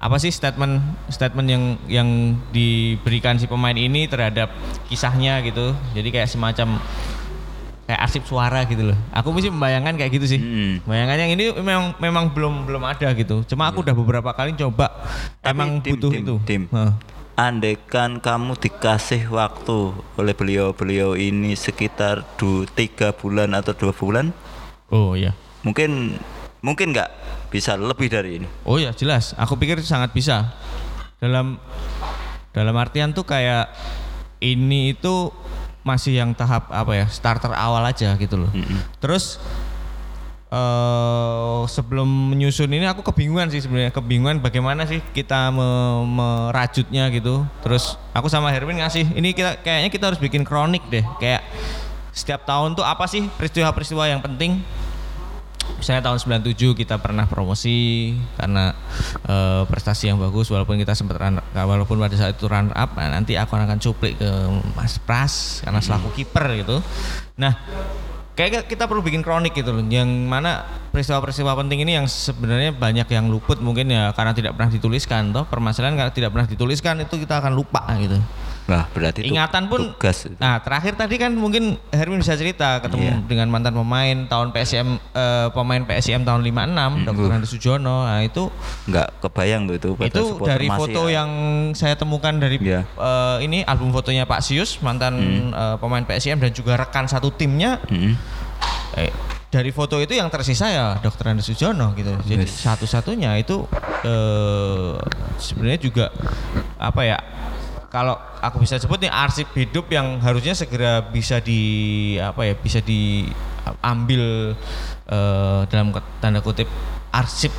apa 0.02 0.16
sih 0.18 0.34
statement 0.34 0.82
statement 1.08 1.46
yang 1.46 1.64
yang 1.86 2.08
diberikan 2.50 3.38
si 3.38 3.46
pemain 3.46 3.74
ini 3.74 4.10
terhadap 4.10 4.50
kisahnya 4.90 5.38
gitu. 5.46 5.72
Jadi 5.94 6.08
kayak 6.10 6.26
semacam 6.26 6.82
kayak 7.86 8.00
arsip 8.02 8.22
suara 8.26 8.66
gitu 8.66 8.90
loh. 8.90 8.98
Aku 9.14 9.30
mesti 9.30 9.50
membayangkan 9.50 9.94
kayak 9.94 10.10
gitu 10.10 10.26
sih. 10.26 10.40
Mm. 10.42 10.74
bayangan 10.86 11.16
yang 11.22 11.30
ini 11.38 11.44
memang 11.54 11.84
memang 12.02 12.24
belum 12.34 12.66
belum 12.66 12.82
ada 12.82 13.14
gitu. 13.14 13.46
Cuma 13.46 13.70
aku 13.70 13.86
udah 13.86 13.94
beberapa 13.94 14.30
kali 14.34 14.58
coba. 14.58 14.90
Tapi, 15.38 15.54
emang 15.54 15.70
Dim, 15.78 15.94
butuh 15.94 16.10
Dim, 16.10 16.22
itu. 16.22 16.34
Dim. 16.46 16.62
Hah. 16.74 16.92
Andaikan 17.32 18.20
kamu 18.20 18.60
dikasih 18.60 19.32
waktu 19.32 19.96
oleh 20.20 20.34
beliau-beliau 20.36 21.16
ini 21.16 21.56
sekitar 21.56 22.28
du, 22.36 22.68
tiga 22.68 23.16
bulan 23.16 23.56
atau 23.56 23.72
dua 23.72 23.96
bulan, 23.96 24.36
oh 24.92 25.16
iya 25.16 25.32
mungkin 25.64 26.20
mungkin 26.60 26.92
nggak 26.92 27.08
bisa 27.48 27.80
lebih 27.80 28.12
dari 28.12 28.36
ini. 28.36 28.48
Oh 28.68 28.76
ya 28.76 28.92
jelas, 28.92 29.32
aku 29.40 29.56
pikir 29.56 29.80
sangat 29.80 30.12
bisa 30.12 30.52
dalam 31.24 31.56
Dalam 32.52 32.76
artian 32.76 33.16
tuh 33.16 33.24
kayak 33.24 33.72
ini 34.44 34.92
itu 34.92 35.32
masih 35.82 36.20
yang 36.20 36.36
tahap 36.36 36.68
apa 36.68 36.92
ya 36.94 37.06
starter 37.08 37.50
awal 37.56 37.82
aja 37.88 38.12
gitu 38.20 38.36
loh. 38.36 38.52
Terus 39.00 39.40
eh 40.52 41.60
sebelum 41.64 42.04
menyusun 42.04 42.68
ini 42.68 42.84
aku 42.84 43.00
kebingungan 43.00 43.48
sih 43.48 43.64
sebenarnya. 43.64 43.88
Kebingungan 43.88 44.44
bagaimana 44.44 44.84
sih 44.84 45.00
kita 45.16 45.48
me- 45.48 46.04
merajutnya 46.04 47.08
gitu. 47.08 47.48
Terus 47.64 47.96
aku 48.12 48.28
sama 48.28 48.52
Hermin 48.52 48.84
ngasih 48.84 49.16
ini 49.16 49.32
kita 49.32 49.64
kayaknya 49.64 49.88
kita 49.88 50.12
harus 50.12 50.20
bikin 50.20 50.44
kronik 50.44 50.84
deh. 50.92 51.00
Kayak 51.16 51.40
setiap 52.12 52.44
tahun 52.44 52.76
tuh 52.76 52.84
apa 52.84 53.08
sih 53.08 53.24
peristiwa-peristiwa 53.40 54.04
yang 54.12 54.20
penting? 54.20 54.60
Misalnya 55.78 56.04
tahun 56.04 56.42
97 56.42 56.74
kita 56.74 57.00
pernah 57.00 57.24
promosi 57.24 58.12
karena 58.36 58.76
eh, 59.24 59.62
prestasi 59.64 60.10
yang 60.12 60.18
bagus 60.20 60.52
walaupun 60.52 60.76
kita 60.76 60.92
sempat 60.92 61.16
run, 61.22 61.40
walaupun 61.54 61.96
pada 61.96 62.12
saat 62.18 62.36
itu 62.36 62.50
run 62.50 62.74
up 62.74 62.92
nah, 62.98 63.08
nanti 63.08 63.38
aku 63.38 63.56
akan 63.56 63.78
cuplik 63.80 64.20
ke 64.20 64.30
Mas 64.76 65.00
Pras 65.00 65.64
karena 65.64 65.80
selaku 65.80 66.12
kiper 66.12 66.60
gitu. 66.60 66.76
Nah 67.40 67.56
kayak 68.32 68.64
kita 68.64 68.88
perlu 68.88 69.04
bikin 69.04 69.20
kronik 69.20 69.52
gitu 69.52 69.76
loh 69.76 69.84
yang 69.84 70.08
mana 70.08 70.64
peristiwa-peristiwa 70.88 71.52
penting 71.52 71.84
ini 71.84 72.00
yang 72.00 72.06
sebenarnya 72.08 72.72
banyak 72.72 73.08
yang 73.12 73.28
luput 73.28 73.60
mungkin 73.60 73.92
ya 73.92 74.12
karena 74.16 74.32
tidak 74.32 74.56
pernah 74.56 74.70
dituliskan 74.72 75.32
toh. 75.36 75.44
Permasalahan 75.44 75.96
karena 75.96 76.12
tidak 76.12 76.30
pernah 76.32 76.48
dituliskan 76.48 77.04
itu 77.04 77.20
kita 77.20 77.44
akan 77.44 77.52
lupa 77.52 77.84
gitu 78.00 78.16
Wah, 78.62 78.86
berarti 78.88 79.20
itu 79.20 79.34
ingatan 79.34 79.66
pun 79.66 79.90
tugas 79.90 80.22
itu. 80.22 80.38
nah 80.38 80.54
terakhir 80.56 80.94
tadi 80.94 81.18
kan 81.18 81.30
mungkin 81.30 81.74
Hermin 81.88 82.18
bisa 82.18 82.32
cerita 82.32 82.78
ketemu 82.78 83.02
Iya. 83.04 83.16
dengan 83.26 83.48
mantan 83.48 83.74
pemain 83.74 84.16
tahun 84.24 84.50
PSM 84.50 84.86
eh, 85.10 85.48
pemain 85.50 85.82
PSM 85.82 86.22
tahun 86.22 86.40
56 86.40 87.02
Dr. 87.04 87.30
Andi 87.32 87.48
Sujono 87.48 88.06
nah 88.06 88.20
itu 88.20 88.46
nggak 88.86 89.18
kebayang 89.20 89.66
tuh 89.66 89.74
itu 89.76 89.88
itu 90.00 90.22
dari 90.40 90.66
foto 90.68 91.06
ya. 91.06 91.18
yang 91.18 91.30
saya 91.72 91.94
temukan 91.94 92.30
dari 92.32 92.56
Iya. 92.56 92.86
eh, 92.86 93.36
ini 93.42 93.62
album 93.62 93.90
fotonya 93.90 94.24
Pak 94.24 94.40
Sius 94.40 94.78
mantan 94.78 95.18
eh, 95.50 95.76
pemain 95.76 96.02
PSM 96.02 96.38
dan 96.38 96.50
juga 96.50 96.78
rekan 96.78 97.04
satu 97.04 97.34
timnya 97.34 97.82
Mm-mm. 97.84 98.14
eh, 98.94 99.10
dari 99.48 99.68
foto 99.68 99.98
itu 99.98 100.14
yang 100.14 100.30
tersisa 100.30 100.64
ya 100.66 100.86
Dr. 100.96 101.28
Andi 101.28 101.42
Sujono 101.42 101.92
gitu. 101.92 102.14
Jadi 102.22 102.46
Yes. 102.46 102.62
satu-satunya 102.62 103.36
itu 103.36 103.66
eh, 104.02 104.96
sebenarnya 105.36 105.78
juga 105.78 106.06
apa 106.78 107.02
ya? 107.02 107.18
Kalau 107.88 108.16
aku 108.42 108.58
bisa 108.58 108.74
sebut 108.76 108.98
nih 108.98 109.08
arsip 109.08 109.46
hidup 109.54 109.86
yang 109.88 110.18
harusnya 110.18 110.52
segera 110.52 110.98
bisa 111.00 111.38
di 111.38 111.62
apa 112.18 112.42
ya? 112.42 112.54
Bisa 112.54 112.82
diambil 112.82 114.52
eh, 115.06 115.60
dalam 115.66 115.90
tanda 116.18 116.40
kutip 116.40 116.66
arsip 117.08 117.54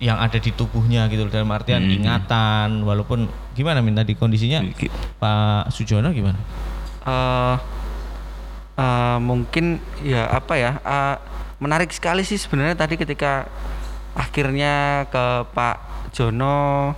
yang 0.00 0.16
ada 0.16 0.34
di 0.34 0.48
tubuhnya 0.50 1.04
gitu 1.06 1.22
loh, 1.22 1.30
dalam 1.30 1.52
artian 1.52 1.82
Hmm. 1.82 1.92
ingatan 1.94 2.68
walaupun 2.82 3.28
gimana 3.52 3.78
minta 3.78 4.00
di 4.00 4.16
kondisinya 4.16 4.64
Gi- 4.64 4.88
Pak 5.14 5.68
Sujono 5.68 6.08
gimana? 6.10 6.40
eh 7.00 7.56
eh, 8.76 9.18
mungkin 9.20 9.76
ya 10.00 10.24
apa 10.26 10.56
ya 10.56 10.72
eh, 10.78 11.16
menarik 11.60 11.92
sekali 11.92 12.24
sih 12.24 12.36
sebenarnya 12.36 12.72
tadi 12.74 12.96
ketika 12.96 13.44
akhirnya 14.12 15.04
ke 15.06 15.24
Pak 15.50 15.76
Jono 16.10 16.96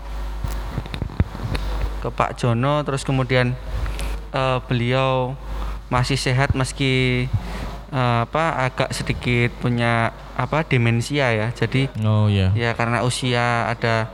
ke 2.03 2.11
Pak 2.11 2.35
Jono 2.37 2.83
terus 2.83 3.07
kemudian 3.07 3.55
eh, 4.31 4.59
beliau 4.67 5.39
masih 5.87 6.19
sehat 6.19 6.53
meski 6.53 7.25
eh, 7.89 8.19
apa 8.21 8.67
agak 8.67 8.91
sedikit 8.91 9.55
punya 9.57 10.11
apa 10.35 10.67
demensia 10.67 11.31
ya 11.31 11.49
jadi 11.53 11.87
Oh 12.03 12.27
iya. 12.27 12.51
ya 12.53 12.75
karena 12.75 13.07
usia 13.07 13.71
ada 13.71 14.11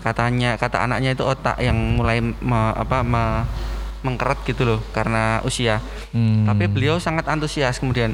katanya 0.00 0.60
kata 0.60 0.84
anaknya 0.84 1.16
itu 1.16 1.24
otak 1.24 1.56
yang 1.58 1.96
mulai 1.96 2.20
me- 2.20 2.76
apa 2.76 3.00
me- 3.00 3.46
mengkeret 4.04 4.36
gitu 4.44 4.68
loh 4.68 4.80
karena 4.92 5.40
usia 5.42 5.80
Hmm. 6.12 6.44
tapi 6.44 6.68
beliau 6.68 7.00
sangat 7.00 7.24
antusias 7.24 7.80
kemudian 7.80 8.12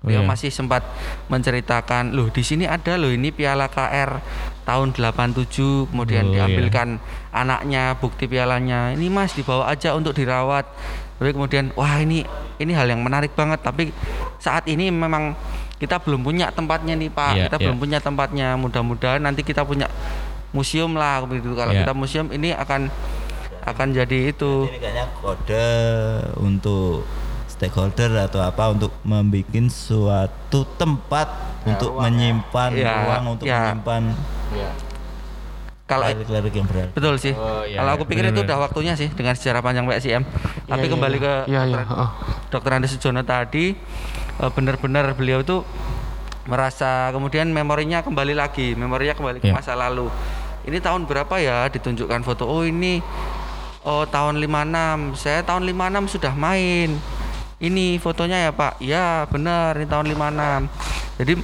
beliau 0.00 0.22
iya. 0.22 0.28
masih 0.28 0.48
sempat 0.48 0.80
menceritakan 1.28 2.14
loh 2.14 2.30
di 2.30 2.40
sini 2.40 2.64
ada 2.64 2.96
loh 2.96 3.10
ini 3.10 3.28
piala 3.28 3.68
KR 3.68 4.22
tahun 4.70 4.94
87 4.94 5.90
kemudian 5.90 6.22
Oh, 6.22 6.30
iya. 6.30 6.46
diambilkan 6.46 7.02
anaknya 7.30 7.98
bukti 7.98 8.24
pialanya 8.24 8.94
ini 8.94 9.10
mas 9.10 9.34
dibawa 9.34 9.66
aja 9.66 9.92
untuk 9.92 10.14
dirawat 10.14 10.62
tapi 11.18 11.34
kemudian 11.34 11.74
wah 11.74 11.98
ini 11.98 12.22
ini 12.56 12.70
hal 12.70 12.86
yang 12.86 13.02
menarik 13.02 13.34
banget 13.34 13.58
tapi 13.58 13.90
saat 14.38 14.62
ini 14.64 14.88
memang 14.88 15.34
kita 15.76 15.98
belum 15.98 16.22
punya 16.22 16.48
tempatnya 16.48 16.94
nih 16.94 17.08
pak 17.08 17.32
Iya, 17.34 17.42
kita 17.44 17.56
iya. 17.56 17.64
belum 17.66 17.78
punya 17.78 17.98
tempatnya 17.98 18.48
mudah-mudahan 18.54 19.18
nanti 19.18 19.42
kita 19.42 19.64
punya 19.64 19.90
museum 20.50 20.94
lah 20.94 21.24
begitu 21.24 21.50
kalau 21.52 21.72
Iya. 21.72 21.82
kita 21.82 21.92
museum 21.92 22.26
ini 22.30 22.52
akan 22.52 22.86
akan 23.62 23.88
jadi 23.90 24.30
itu 24.30 24.66
Ini 24.66 24.78
kayaknya 24.78 25.06
kode 25.16 25.70
untuk 26.38 27.04
stakeholder 27.46 28.08
atau 28.22 28.40
apa 28.40 28.70
untuk 28.70 28.92
membuat 29.02 29.52
suatu 29.68 30.64
tempat 30.74 31.28
untuk 31.62 31.92
menyimpan 31.96 32.70
Ya, 32.72 33.04
ruang 33.04 33.24
untuk 33.30 33.44
ya. 33.44 33.72
menyimpan 33.72 34.02
kalau 35.90 36.06
lirik-lirik 36.06 36.54
yang 36.54 36.68
berarti. 36.70 36.94
Betul 36.94 37.14
sih. 37.18 37.34
Oh, 37.34 37.66
iya, 37.66 37.82
Kalau 37.82 37.90
iya, 37.90 37.98
aku 37.98 38.04
pikir 38.06 38.24
itu 38.30 38.40
udah 38.46 38.58
waktunya 38.62 38.94
sih 38.94 39.10
dengan 39.10 39.34
sejarah 39.34 39.58
panjang 39.58 39.90
PSIM. 39.90 40.22
Tapi 40.70 40.86
iya, 40.86 40.92
kembali 40.94 41.18
iya. 41.18 41.26
ke 41.26 41.34
Iya, 41.50 41.62
iya, 41.66 42.06
dokter, 42.46 42.70
Andi 42.78 42.86
Sujono 42.86 43.26
tadi 43.26 43.74
eh, 44.38 44.50
benar-benar 44.54 45.10
beliau 45.18 45.42
itu 45.42 45.66
merasa 46.46 47.10
kemudian 47.10 47.50
memorinya 47.50 48.06
kembali 48.06 48.38
lagi, 48.38 48.78
memorinya 48.78 49.18
kembali 49.18 49.42
ke 49.42 49.50
Iya. 49.50 49.58
masa 49.58 49.74
lalu. 49.74 50.06
Ini 50.62 50.78
tahun 50.78 51.10
berapa 51.10 51.34
ya 51.42 51.66
ditunjukkan 51.74 52.22
foto. 52.22 52.46
Oh, 52.46 52.62
ini 52.62 53.02
oh 53.82 54.06
tahun 54.06 54.38
56. 54.38 55.18
Saya 55.18 55.42
tahun 55.42 55.66
56 55.66 56.06
sudah 56.06 56.32
main. 56.38 56.94
Ini 57.58 57.98
fotonya 57.98 58.46
ya 58.46 58.50
Pak. 58.54 58.78
Ya 58.78 59.26
benar 59.26 59.74
ini 59.74 59.90
tahun 59.90 60.06
56. 60.14 60.70
Jadi 61.20 61.36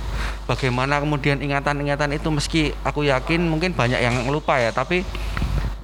bagaimana 0.48 0.96
kemudian 1.04 1.36
ingatan-ingatan 1.44 2.16
itu 2.16 2.32
meski 2.32 2.62
aku 2.80 3.04
yakin 3.04 3.44
mungkin 3.44 3.76
banyak 3.76 4.00
yang 4.00 4.24
lupa 4.32 4.56
ya, 4.56 4.72
tapi 4.72 5.04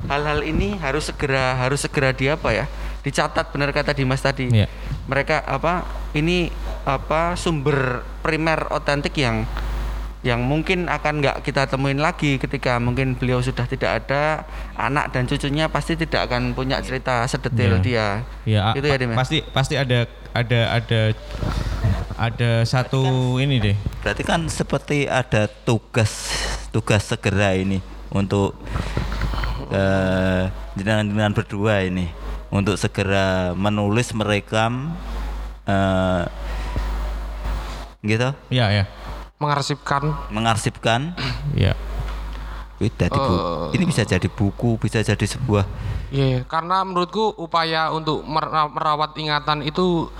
hal-hal 0.08 0.40
ini 0.40 0.80
harus 0.80 1.12
segera 1.12 1.60
harus 1.60 1.84
segera 1.84 2.16
di 2.16 2.32
apa 2.32 2.56
ya? 2.56 2.64
Dicatat 3.04 3.52
benar 3.52 3.68
kata 3.76 3.92
Dimas 3.92 4.24
tadi. 4.24 4.48
Iya. 4.48 4.64
Mereka 5.12 5.44
apa? 5.44 5.84
Ini 6.16 6.48
apa 6.88 7.36
sumber 7.36 8.00
primer 8.24 8.72
otentik 8.72 9.12
yang 9.20 9.44
yang 10.22 10.38
mungkin 10.46 10.86
akan 10.86 11.18
nggak 11.18 11.42
kita 11.42 11.66
temuin 11.66 11.98
lagi 11.98 12.38
ketika 12.38 12.78
mungkin 12.78 13.18
beliau 13.18 13.42
sudah 13.42 13.66
tidak 13.66 14.06
ada 14.06 14.46
anak 14.78 15.10
dan 15.10 15.26
cucunya 15.26 15.66
pasti 15.66 15.98
tidak 15.98 16.30
akan 16.30 16.54
punya 16.54 16.78
cerita 16.78 17.26
sedetail 17.26 17.82
Iya. 17.82 17.82
dia 17.82 18.06
Ya, 18.46 18.62
itu 18.70 18.86
ya 18.86 18.96
Dim 19.02 19.10
ya? 19.10 19.18
pasti 19.18 19.42
pasti 19.42 19.74
ada 19.74 20.06
ada 20.30 20.60
ada 20.78 21.00
ada 22.14 22.50
satu 22.62 23.02
ini 23.42 23.58
deh. 23.58 23.76
Berarti 23.98 24.22
kan 24.22 24.46
seperti 24.46 25.10
ada 25.10 25.50
tugas 25.50 26.30
tugas 26.70 27.02
segera 27.02 27.58
ini 27.58 27.82
untuk 28.08 28.54
eh 29.74 30.46
jenengan-jenengan 30.78 31.34
berdua 31.34 31.82
ini 31.82 32.06
untuk 32.48 32.78
segera 32.78 33.58
menulis 33.58 34.14
merekam 34.14 34.94
eh 35.66 36.24
gitu 38.02 38.34
Ya 38.50 38.70
ya. 38.70 38.84
Mengarsipkan 39.42 40.14
mengarsipkan 40.30 41.00
Ya. 41.58 41.74
Eh. 42.82 43.68
ini 43.72 43.84
bisa 43.84 44.02
jadi 44.02 44.26
buku 44.26 44.74
bisa 44.76 44.98
jadi 45.00 45.22
sebuah 45.22 45.62
Iya, 46.10 46.44
karena 46.44 46.84
menurutku 46.84 47.32
upaya 47.38 47.88
untuk 47.88 48.20
mer- 48.20 48.50
merawat 48.68 49.16
ingatan 49.16 49.62
itu 49.62 50.10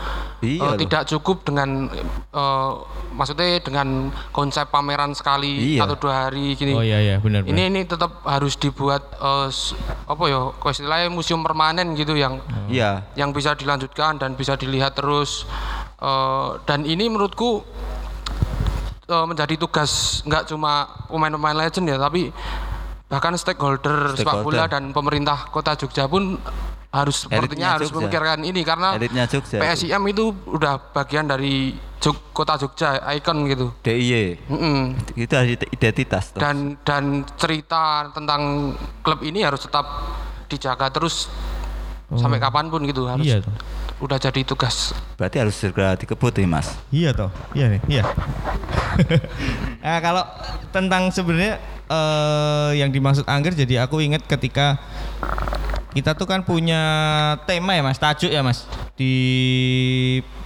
Iya 0.40 0.62
eh, 0.62 0.70
loh. 0.70 0.78
tidak 0.78 1.02
cukup 1.04 1.42
dengan 1.42 1.90
eh, 2.32 2.70
maksudnya 3.12 3.58
dengan 3.58 4.08
konsep 4.30 4.70
pameran 4.70 5.12
sekali 5.12 5.76
Iya. 5.76 5.84
atau 5.84 5.98
dua 5.98 6.14
hari 6.24 6.54
gini. 6.54 6.72
Oh 6.72 6.80
iya 6.80 6.96
iya 6.96 7.16
benar 7.18 7.44
Ini 7.44 7.68
ini 7.68 7.84
tetap 7.84 8.24
harus 8.24 8.54
dibuat 8.54 9.04
s- 9.46 9.76
apa 10.06 10.22
ya, 10.24 10.40
istilahnya 10.56 11.10
museum 11.10 11.42
permanen 11.42 11.92
gitu 11.92 12.14
yang 12.14 12.40
iya 12.66 13.04
yang 13.12 13.30
bisa 13.30 13.52
dilanjutkan 13.52 14.16
dan 14.16 14.32
bisa 14.32 14.54
dilihat 14.54 14.94
terus. 14.94 15.44
Eh, 15.98 16.48
dan 16.64 16.82
ini 16.82 17.04
menurutku 17.04 17.66
eh, 19.04 19.24
menjadi 19.24 19.54
tugas 19.56 19.90
nggak 20.22 20.46
cuma 20.46 20.72
pemain-pemain 21.06 21.56
legend 21.58 21.86
ya, 21.86 21.96
tapi 21.96 22.30
bahkan 23.06 23.34
stakeholder, 23.34 24.14
sepak 24.14 24.40
bola 24.40 24.64
Stakeholder. 24.64 24.68
dan 24.68 24.84
pemerintah 24.90 25.46
kota 25.46 25.74
Jogja 25.74 26.06
pun 26.06 26.40
harus 26.88 27.16
sepertinya 27.18 27.46
Elitnya 27.46 27.68
harus 27.70 27.88
Jogja. 27.88 27.96
memikirkan 27.98 28.38
ini 28.42 28.60
karena 28.62 28.88
Elitnya 28.94 29.24
Jogja. 29.26 29.58
PSIM 29.58 30.02
itu 30.06 30.24
udah 30.46 30.80
bagian 30.92 31.24
dari 31.24 31.72
Jog- 31.98 32.32
kota 32.32 32.56
Jogja, 32.56 32.98
ikon 33.12 33.44
gitu. 33.46 33.68
DIY 33.80 34.48
Mm-mm. 34.48 34.96
itu 35.14 35.32
ident- 35.34 35.70
identitas 35.70 36.32
toh. 36.32 36.40
Dan 36.40 36.80
dan 36.80 37.04
cerita 37.34 38.08
tentang 38.10 38.72
klub 39.00 39.20
ini 39.20 39.40
harus 39.40 39.60
tetap 39.60 39.84
dijaga 40.46 40.88
terus 40.88 41.28
sampai 42.10 42.36
kapan 42.36 42.68
pun 42.68 42.84
gitu 42.84 43.06
harus 43.06 43.24
Iya 43.24 43.40
toh. 43.40 43.52
Udah 44.02 44.18
jadi 44.18 44.42
tugas. 44.42 44.90
Berarti 45.14 45.38
harus 45.38 45.54
segera 45.54 45.94
dikebut 45.94 46.34
nih 46.34 46.50
mas? 46.50 46.74
Iya 46.90 47.14
toh. 47.14 47.30
Iya 47.54 47.78
nih, 47.78 47.80
iya. 47.86 48.04
nah, 49.86 49.98
kalau 50.02 50.26
tentang 50.74 51.14
sebenarnya 51.14 51.62
eh, 51.86 52.70
yang 52.82 52.90
dimaksud 52.90 53.22
Angger 53.30 53.54
jadi 53.54 53.86
aku 53.86 54.02
ingat 54.02 54.26
ketika 54.26 54.82
kita 55.94 56.18
tuh 56.18 56.26
kan 56.26 56.42
punya 56.42 56.82
tema 57.46 57.78
ya 57.78 57.82
Mas, 57.86 58.02
tajuk 58.02 58.34
ya 58.34 58.42
Mas. 58.42 58.66
Di 58.98 59.14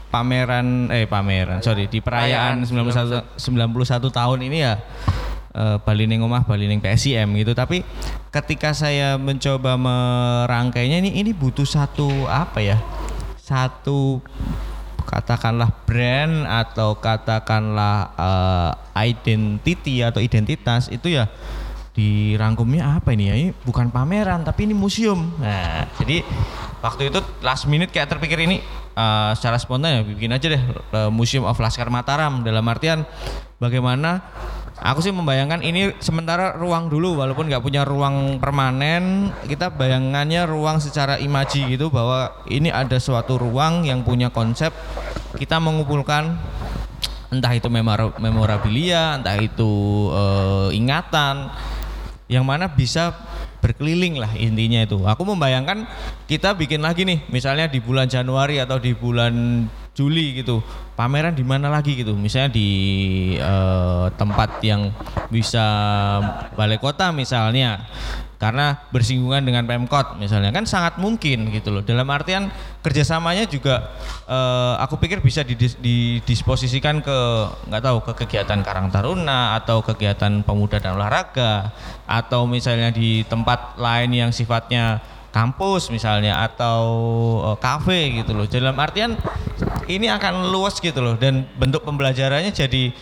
pameran 0.06 0.92
eh 0.94 1.08
pameran 1.08 1.60
sorry 1.66 1.90
di 1.90 1.98
perayaan 1.98 2.62
91 2.62 3.36
91 3.36 3.40
tahun 4.12 4.38
ini 4.46 4.58
ya 4.62 4.74
eh, 5.56 5.76
Bali 5.80 6.04
ning 6.04 6.20
omah 6.20 6.44
Bali 6.44 6.68
ning 6.68 6.84
PSIM 6.84 7.32
gitu. 7.40 7.56
Tapi 7.56 7.80
ketika 8.28 8.76
saya 8.76 9.16
mencoba 9.16 9.80
merangkainya 9.80 11.00
ini 11.00 11.24
ini 11.24 11.32
butuh 11.32 11.64
satu 11.64 12.28
apa 12.28 12.60
ya 12.60 12.76
satu 13.46 14.18
katakanlah 15.06 15.70
brand 15.86 16.50
atau 16.50 16.98
katakanlah 16.98 18.10
eh, 18.18 18.72
identity 19.06 20.02
atau 20.02 20.18
identitas 20.18 20.90
itu 20.90 21.14
ya 21.14 21.30
dirangkumnya 21.94 22.98
apa 22.98 23.14
ini 23.14 23.24
ya? 23.30 23.34
Ini 23.38 23.50
bukan 23.62 23.94
pameran 23.94 24.42
tapi 24.42 24.66
ini 24.66 24.74
museum. 24.74 25.30
Nah 25.38 25.86
jadi 26.02 26.26
waktu 26.86 27.10
itu 27.10 27.18
last 27.42 27.66
minute 27.66 27.90
kayak 27.90 28.06
terpikir 28.06 28.38
ini 28.38 28.62
eh, 28.94 29.30
secara 29.34 29.58
spontan 29.58 29.90
ya 29.90 30.00
bikin 30.06 30.30
aja 30.30 30.46
deh 30.46 30.62
eh, 30.62 31.10
Museum 31.10 31.42
of 31.42 31.58
Laskar 31.58 31.90
Mataram. 31.90 32.46
Dalam 32.46 32.62
artian 32.70 33.02
bagaimana 33.58 34.22
aku 34.78 35.02
sih 35.02 35.10
membayangkan 35.10 35.66
ini 35.66 35.98
sementara 35.98 36.54
ruang 36.54 36.86
dulu 36.86 37.18
walaupun 37.18 37.50
nggak 37.50 37.64
punya 37.64 37.82
ruang 37.82 38.38
permanen 38.38 39.34
kita 39.50 39.72
bayangannya 39.74 40.46
ruang 40.46 40.78
secara 40.78 41.18
imaji 41.18 41.74
gitu 41.74 41.90
bahwa 41.90 42.30
ini 42.46 42.70
ada 42.70 43.00
suatu 43.02 43.40
ruang 43.40 43.88
yang 43.88 44.06
punya 44.06 44.30
konsep 44.30 44.70
kita 45.40 45.58
mengumpulkan 45.58 46.38
entah 47.32 47.52
itu 47.56 47.66
memora- 47.66 48.14
memorabilia 48.20 49.18
entah 49.18 49.34
itu 49.40 49.72
eh, 50.12 50.68
ingatan 50.76 51.50
yang 52.28 52.44
mana 52.44 52.68
bisa 52.70 53.16
berkeliling 53.60 54.20
lah 54.20 54.32
intinya 54.36 54.84
itu. 54.84 55.00
Aku 55.04 55.22
membayangkan 55.24 55.88
kita 56.28 56.54
bikin 56.56 56.82
lagi 56.84 57.04
nih, 57.06 57.24
misalnya 57.28 57.66
di 57.66 57.78
bulan 57.82 58.06
Januari 58.06 58.60
atau 58.60 58.76
di 58.80 58.92
bulan 58.92 59.66
Juli 59.96 60.36
gitu, 60.44 60.60
pameran 60.92 61.32
di 61.32 61.40
mana 61.40 61.72
lagi 61.72 61.96
gitu, 61.96 62.12
misalnya 62.12 62.52
di 62.52 62.68
eh, 63.40 64.06
tempat 64.20 64.60
yang 64.60 64.92
bisa 65.32 65.64
balai 66.52 66.76
kota 66.76 67.08
misalnya, 67.16 67.88
karena 68.36 68.84
bersinggungan 68.92 69.40
dengan 69.40 69.64
Pemkot 69.64 70.20
misalnya 70.20 70.52
kan 70.52 70.68
sangat 70.68 71.00
mungkin 71.00 71.48
gitu 71.48 71.72
loh. 71.72 71.80
Dalam 71.80 72.04
artian 72.12 72.52
kerjasamanya 72.84 73.48
juga 73.48 73.96
eh, 74.28 74.74
aku 74.84 75.00
pikir 75.00 75.24
bisa 75.24 75.40
didis- 75.40 75.80
didisposisikan 75.80 77.00
ke 77.00 77.18
nggak 77.72 77.82
tahu 77.82 77.98
ke 78.04 78.12
kegiatan 78.24 78.60
Karang 78.60 78.92
Taruna 78.92 79.56
atau 79.56 79.80
kegiatan 79.80 80.44
pemuda 80.44 80.76
dan 80.76 81.00
olahraga 81.00 81.72
atau 82.04 82.44
misalnya 82.44 82.92
di 82.92 83.24
tempat 83.24 83.80
lain 83.80 84.12
yang 84.12 84.30
sifatnya 84.30 85.00
kampus 85.32 85.88
misalnya 85.88 86.44
atau 86.44 86.84
eh, 87.52 87.56
kafe 87.56 88.20
gitu 88.20 88.36
loh. 88.36 88.44
Dalam 88.44 88.76
artian 88.76 89.16
ini 89.88 90.12
akan 90.12 90.52
luas 90.52 90.76
gitu 90.76 91.00
loh 91.00 91.16
dan 91.16 91.48
bentuk 91.56 91.88
pembelajarannya 91.88 92.52
jadi 92.52 92.92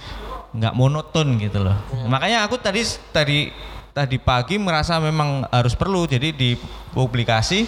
nggak 0.54 0.74
monoton 0.78 1.42
gitu 1.42 1.58
loh. 1.58 1.74
Makanya 2.06 2.46
aku 2.46 2.54
tadi 2.62 2.86
tadi 3.10 3.50
tadi 3.94 4.18
pagi 4.18 4.59
merasa 4.59 4.98
memang 4.98 5.46
harus 5.54 5.78
perlu 5.78 6.02
jadi 6.11 6.35
di 6.35 6.59
publikasi 6.90 7.62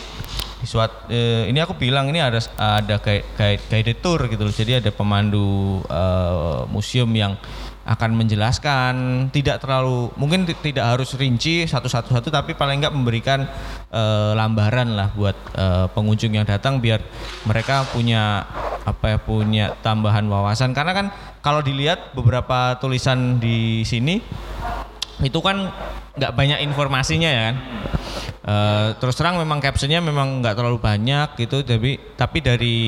di 0.57 0.67
suat 0.67 1.07
eh, 1.07 1.47
ini 1.47 1.63
aku 1.63 1.79
bilang 1.79 2.11
ini 2.11 2.19
ada 2.19 2.43
ada 2.59 2.99
guide, 2.99 3.63
guide, 3.71 3.95
tour 4.03 4.27
gitu 4.27 4.43
loh. 4.43 4.51
Jadi 4.51 4.83
ada 4.83 4.91
pemandu 4.91 5.79
eh, 5.87 6.61
museum 6.67 7.09
yang 7.15 7.39
akan 7.87 8.19
menjelaskan 8.19 8.95
tidak 9.31 9.63
terlalu 9.63 10.11
mungkin 10.19 10.43
ti- 10.43 10.59
tidak 10.59 10.99
harus 10.99 11.15
rinci 11.15 11.71
satu-satu 11.71 12.19
satu 12.19 12.35
tapi 12.35 12.59
paling 12.59 12.83
enggak 12.83 12.91
memberikan 12.91 13.47
eh, 13.95 14.33
lambaran 14.35 14.99
lah 14.99 15.15
buat 15.15 15.39
eh, 15.55 15.87
pengunjung 15.95 16.35
yang 16.35 16.43
datang 16.43 16.83
biar 16.83 16.99
mereka 17.47 17.87
punya 17.95 18.43
apa 18.83 19.15
ya 19.15 19.19
punya 19.23 19.79
tambahan 19.87 20.27
wawasan 20.27 20.75
karena 20.75 20.93
kan 20.95 21.07
kalau 21.47 21.63
dilihat 21.63 22.11
beberapa 22.19 22.75
tulisan 22.83 23.39
di 23.39 23.87
sini 23.87 24.19
itu 25.25 25.39
kan 25.41 25.73
nggak 26.17 26.33
banyak 26.33 26.59
informasinya 26.65 27.29
ya 27.29 27.43
kan. 27.53 27.57
Eh, 28.47 28.89
terus 29.03 29.19
terang 29.19 29.43
memang 29.43 29.59
captionnya 29.59 29.99
memang 29.99 30.39
nggak 30.39 30.55
terlalu 30.55 30.79
banyak 30.79 31.35
gitu, 31.35 31.67
tapi 31.67 31.99
tapi 32.15 32.39
dari 32.39 32.79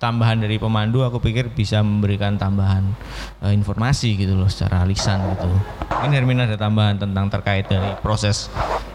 tambahan 0.00 0.40
dari 0.40 0.56
pemandu 0.56 1.04
aku 1.04 1.20
pikir 1.20 1.52
bisa 1.52 1.84
memberikan 1.84 2.40
tambahan 2.40 2.88
eh, 3.44 3.52
informasi 3.52 4.16
gitu 4.16 4.32
loh 4.32 4.48
secara 4.48 4.88
lisan 4.88 5.20
gitu. 5.36 5.52
Ini 6.00 6.16
Hermin 6.16 6.40
ada 6.40 6.56
tambahan 6.56 6.96
tentang 6.96 7.28
terkait 7.28 7.68
dari 7.68 7.92
proses 8.00 8.48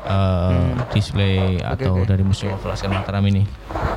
eh, 0.09 0.73
display 0.89 1.61
atau 1.61 2.01
oke. 2.01 2.09
dari 2.09 2.25
Museum 2.25 2.57
of 2.57 2.65
Laskar 2.65 2.89
Mataram 2.89 3.21
ini. 3.29 3.45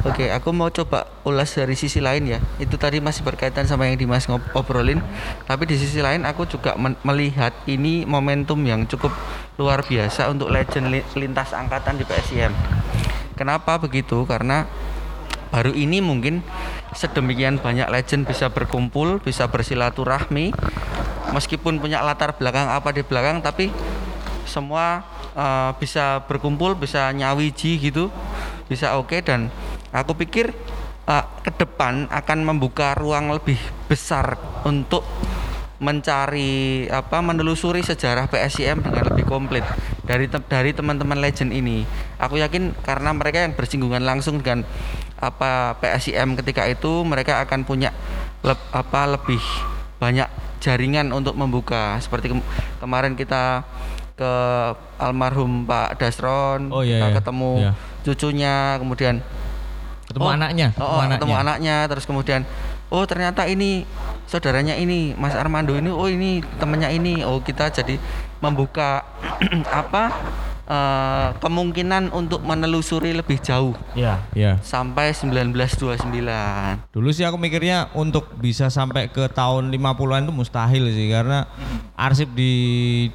Oke, 0.04 0.28
aku 0.30 0.52
mau 0.52 0.68
coba 0.68 1.08
ulas 1.24 1.48
dari 1.56 1.74
sisi 1.74 1.98
lain 1.98 2.28
ya. 2.28 2.38
Itu 2.60 2.76
tadi 2.76 3.00
masih 3.00 3.24
berkaitan 3.24 3.64
sama 3.64 3.88
yang 3.88 3.96
Dimas 3.96 4.28
ngob- 4.28 4.44
obrolin. 4.52 5.00
Tapi 5.48 5.64
di 5.64 5.80
sisi 5.80 6.04
lain 6.04 6.28
aku 6.28 6.44
juga 6.44 6.76
melihat 7.02 7.50
ini 7.64 8.04
momentum 8.04 8.60
yang 8.62 8.84
cukup 8.84 9.10
luar 9.56 9.82
biasa 9.82 10.28
untuk 10.30 10.52
legend 10.52 10.92
li- 10.92 11.08
lintas 11.16 11.50
angkatan 11.56 11.98
di 11.98 12.04
PSIM. 12.06 12.52
Kenapa 13.34 13.80
begitu? 13.80 14.22
Karena 14.28 14.68
baru 15.48 15.72
ini 15.72 15.98
mungkin 16.04 16.44
sedemikian 16.98 17.62
banyak 17.62 17.86
legend 17.86 18.26
bisa 18.26 18.50
berkumpul, 18.50 19.22
bisa 19.22 19.46
bersilaturahmi 19.46 20.50
meskipun 21.30 21.78
punya 21.78 22.02
latar 22.02 22.34
belakang 22.34 22.66
apa 22.66 22.90
di 22.90 23.06
belakang 23.06 23.38
tapi 23.38 23.70
semua 24.42 25.06
eh, 25.38 25.70
bisa 25.78 26.26
berkumpul, 26.26 26.74
bisa 26.74 27.14
nyawiji 27.14 27.78
gitu, 27.78 28.10
bisa 28.66 28.98
oke 28.98 29.22
dan 29.22 29.46
aku 29.94 30.18
pikir 30.18 30.50
eh, 31.06 31.24
ke 31.46 31.54
depan 31.54 32.10
akan 32.10 32.38
membuka 32.42 32.98
ruang 32.98 33.30
lebih 33.30 33.60
besar 33.86 34.34
untuk 34.66 35.06
mencari 35.78 36.90
apa 36.90 37.22
menelusuri 37.22 37.86
sejarah 37.86 38.26
PSIM 38.26 38.82
dengan 38.82 39.14
lebih 39.14 39.22
komplit 39.22 39.62
dari 40.02 40.26
te- 40.26 40.42
dari 40.50 40.74
teman-teman 40.74 41.22
legend 41.22 41.54
ini. 41.54 41.86
Aku 42.18 42.34
yakin 42.34 42.74
karena 42.82 43.14
mereka 43.14 43.46
yang 43.46 43.54
bersinggungan 43.54 44.02
langsung 44.02 44.42
dengan 44.42 44.66
apa 45.18 45.50
PSIM 45.76 46.34
ketika 46.36 46.64
itu 46.64 47.02
mereka 47.02 47.42
akan 47.42 47.62
punya 47.62 47.90
leb- 48.40 48.70
apa 48.70 49.00
lebih 49.10 49.42
banyak 49.98 50.30
jaringan 50.58 51.10
untuk 51.10 51.34
membuka 51.34 51.98
seperti 51.98 52.30
kem- 52.30 52.46
kemarin 52.78 53.14
kita 53.14 53.66
ke 54.14 54.32
almarhum 54.96 55.62
Pak 55.62 55.94
Dasron 55.96 56.70
Oh, 56.70 56.82
iya, 56.82 56.98
kita 56.98 57.08
iya. 57.08 57.16
ketemu 57.16 57.52
Iya. 57.56 57.72
cucunya 58.02 58.54
kemudian 58.76 59.16
Ketemu 60.08 60.24
anaknya, 60.32 60.66
oh, 60.72 60.88
ketemu 60.88 60.88
oh, 60.88 61.00
ketemu 61.04 61.34
anaknya. 61.34 61.38
anaknya 61.44 61.76
terus 61.86 62.04
kemudian 62.04 62.40
oh 62.88 63.04
ternyata 63.04 63.44
ini 63.44 63.84
saudaranya 64.24 64.72
ini 64.72 65.12
Mas 65.12 65.36
Armando 65.36 65.76
ini 65.76 65.92
oh 65.92 66.08
ini 66.08 66.40
temannya 66.56 66.88
ini 66.90 67.20
oh 67.20 67.38
kita 67.38 67.68
jadi 67.68 68.00
membuka 68.38 69.04
apa 69.70 70.08
eh, 70.68 71.28
kemungkinan 71.34 72.12
untuk 72.12 72.40
menelusuri 72.40 73.10
lebih 73.10 73.40
jauh 73.40 73.72
Ya, 73.92 74.20
ya. 74.30 74.60
sampai 74.60 75.10
1929 75.10 76.92
Dulu 76.92 77.08
sih 77.08 77.24
aku 77.24 77.36
mikirnya 77.36 77.88
untuk 77.92 78.28
bisa 78.36 78.68
sampai 78.68 79.08
ke 79.08 79.26
tahun 79.28 79.70
50-an 79.70 80.22
itu 80.22 80.34
mustahil 80.34 80.84
sih 80.90 81.08
karena 81.08 81.48
arsip 81.94 82.30
di 82.30 82.52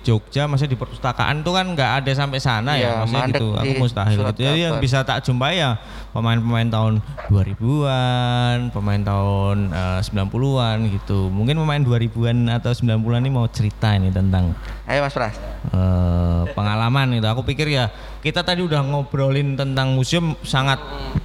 Jogja 0.02 0.46
maksudnya 0.46 0.74
di 0.74 0.80
perpustakaan 0.80 1.40
itu 1.40 1.52
kan 1.52 1.66
nggak 1.68 1.92
ada 2.02 2.12
sampai 2.12 2.40
sana 2.40 2.74
ya, 2.74 2.80
Iya, 2.80 2.92
maksudnya 3.00 3.28
gitu. 3.32 3.48
Aku 3.56 3.74
mustahil 3.78 4.18
gitu. 4.20 4.42
Jadi 4.42 4.60
yang 4.60 4.76
bisa 4.80 5.00
tak 5.02 5.22
jumpai 5.22 5.62
ya 5.62 5.78
pemain-pemain 6.14 6.70
tahun 6.70 7.02
2000-an, 7.28 8.70
pemain 8.70 9.02
tahun 9.02 9.74
eh, 9.74 10.00
90-an 10.06 10.78
gitu. 10.94 11.34
Mungkin 11.34 11.58
pemain 11.58 11.82
2000-an 11.82 12.38
atau 12.54 12.72
90-an 12.72 13.22
ini 13.26 13.32
mau 13.34 13.50
cerita 13.50 13.98
ini 13.98 14.14
tentang 14.14 14.54
ayo 14.86 15.02
Mas 15.02 15.18
Pras 15.18 15.36
eh, 15.74 16.42
pengalaman 16.54 17.18
itu. 17.18 17.26
Aku 17.26 17.42
pikir 17.42 17.74
ya 17.74 17.90
kita 18.22 18.46
tadi 18.46 18.62
udah 18.62 18.86
ngobrolin 18.86 19.58
tentang 19.58 19.98
museum 19.98 20.38
sangat 20.46 20.78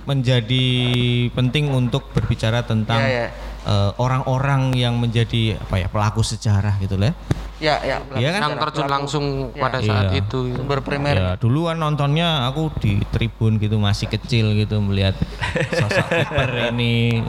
menjadi 0.09 0.67
penting 1.37 1.69
untuk 1.69 2.09
berbicara 2.17 2.65
tentang 2.65 3.05
iya. 3.05 3.29
eh, 3.69 3.91
orang-orang 4.01 4.73
yang 4.73 4.97
menjadi 4.97 5.61
apa 5.61 5.85
ya 5.85 5.87
pelaku 5.93 6.25
sejarah 6.25 6.81
gitu 6.81 6.97
lah. 6.97 7.13
Ya 7.59 7.75
ya 7.81 7.99
Iya 8.15 8.29
kan? 8.33 8.41
yang 8.45 8.55
terjun 8.57 8.87
langsung 8.87 9.25
Ya. 9.51 9.61
pada 9.61 9.79
saat 9.81 10.11
Iya. 10.11 10.23
itu 10.23 10.39
sumber 10.55 10.79
primer 10.79 11.15
Ya 11.15 11.31
dulu 11.35 11.67
kan 11.67 11.77
nontonnya 11.77 12.47
aku 12.47 12.71
di 12.77 13.03
tribun 13.05 13.59
gitu 13.59 13.77
masih 13.77 14.07
kecil 14.07 14.55
gitu 14.55 14.79
melihat 14.79 15.19
sosok 15.69 16.07
kiper 16.09 16.51
ini. 16.71 17.19
di- 17.19 17.27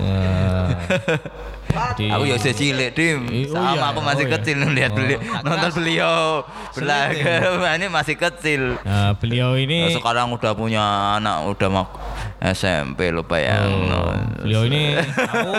Aku 1.70 2.24
ya 2.26 2.36
usia 2.36 2.53
cilik, 2.53 2.91
Dim. 2.97 3.30
Oh, 3.53 3.61
Sama 3.61 3.78
iya, 3.78 3.86
aku 3.93 3.99
masih 4.01 4.26
oh, 4.26 4.30
iya. 4.30 4.36
kecil 4.41 4.57
melihat 4.65 4.91
Oh, 4.91 4.97
beliau 4.97 5.20
nonton 5.45 5.72
beliau 5.78 6.15
berlaga. 6.74 7.34
ya? 7.61 7.72
ini 7.78 7.88
masih 7.88 8.15
kecil. 8.17 8.61
Nah, 8.82 9.13
beliau 9.22 9.53
ini 9.53 9.86
Nah, 9.86 9.93
sekarang 9.93 10.34
udah 10.34 10.51
punya 10.57 10.84
anak, 11.22 11.45
udah 11.45 11.70
mau 11.70 11.86
SMP 12.41 13.13
lo 13.13 13.22
bayang. 13.22 13.70
Oh, 13.91 14.17
beliau 14.41 14.65
ini 14.65 14.97
aku 14.97 15.53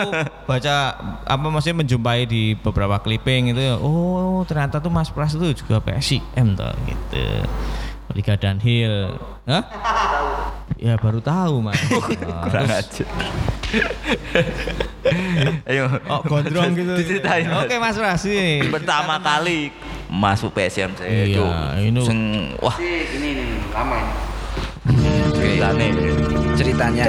baca 0.49 0.75
apa 1.23 1.45
maksudnya 1.47 1.85
menjumpai 1.85 2.27
di 2.27 2.57
beberapa 2.57 2.97
clipping 2.99 3.53
itu 3.53 3.61
ya 3.61 3.75
oh 3.77 4.41
ternyata 4.43 4.81
tuh 4.81 4.89
Mas 4.89 5.07
Pras 5.13 5.37
itu 5.37 5.63
juga 5.63 5.79
PSIM 5.79 6.57
tuh 6.57 6.73
gitu 6.89 7.23
Liga 8.11 8.35
Dunhill 8.35 9.15
Hah? 9.45 9.63
Ya 10.77 10.97
baru 10.97 11.21
tahu 11.21 11.61
mas. 11.61 11.77
Kurang 12.47 12.65
aja. 12.65 13.05
Ayo. 15.63 15.85
Oh 16.07 16.21
gondrong 16.23 16.73
gitu. 16.73 16.93
Diceritain. 16.97 17.45
Mas. 17.45 17.65
Oke 17.65 17.75
mas 17.77 17.95
Pras 17.95 18.23
ini. 18.25 18.65
Pertama 18.65 19.19
kali 19.19 19.69
masuk 20.09 20.51
PSM 20.51 20.91
saya 20.95 21.05
Iya, 21.07 21.23
itu. 21.29 21.43
ini- 21.85 22.01
Sing, 22.01 22.19
wah, 22.57 22.75
ini 22.77 23.05
ini 23.13 23.45
lama 23.69 23.95
ini. 23.95 24.13
ceritanya. 25.31 25.85
Ceritanya 26.57 27.05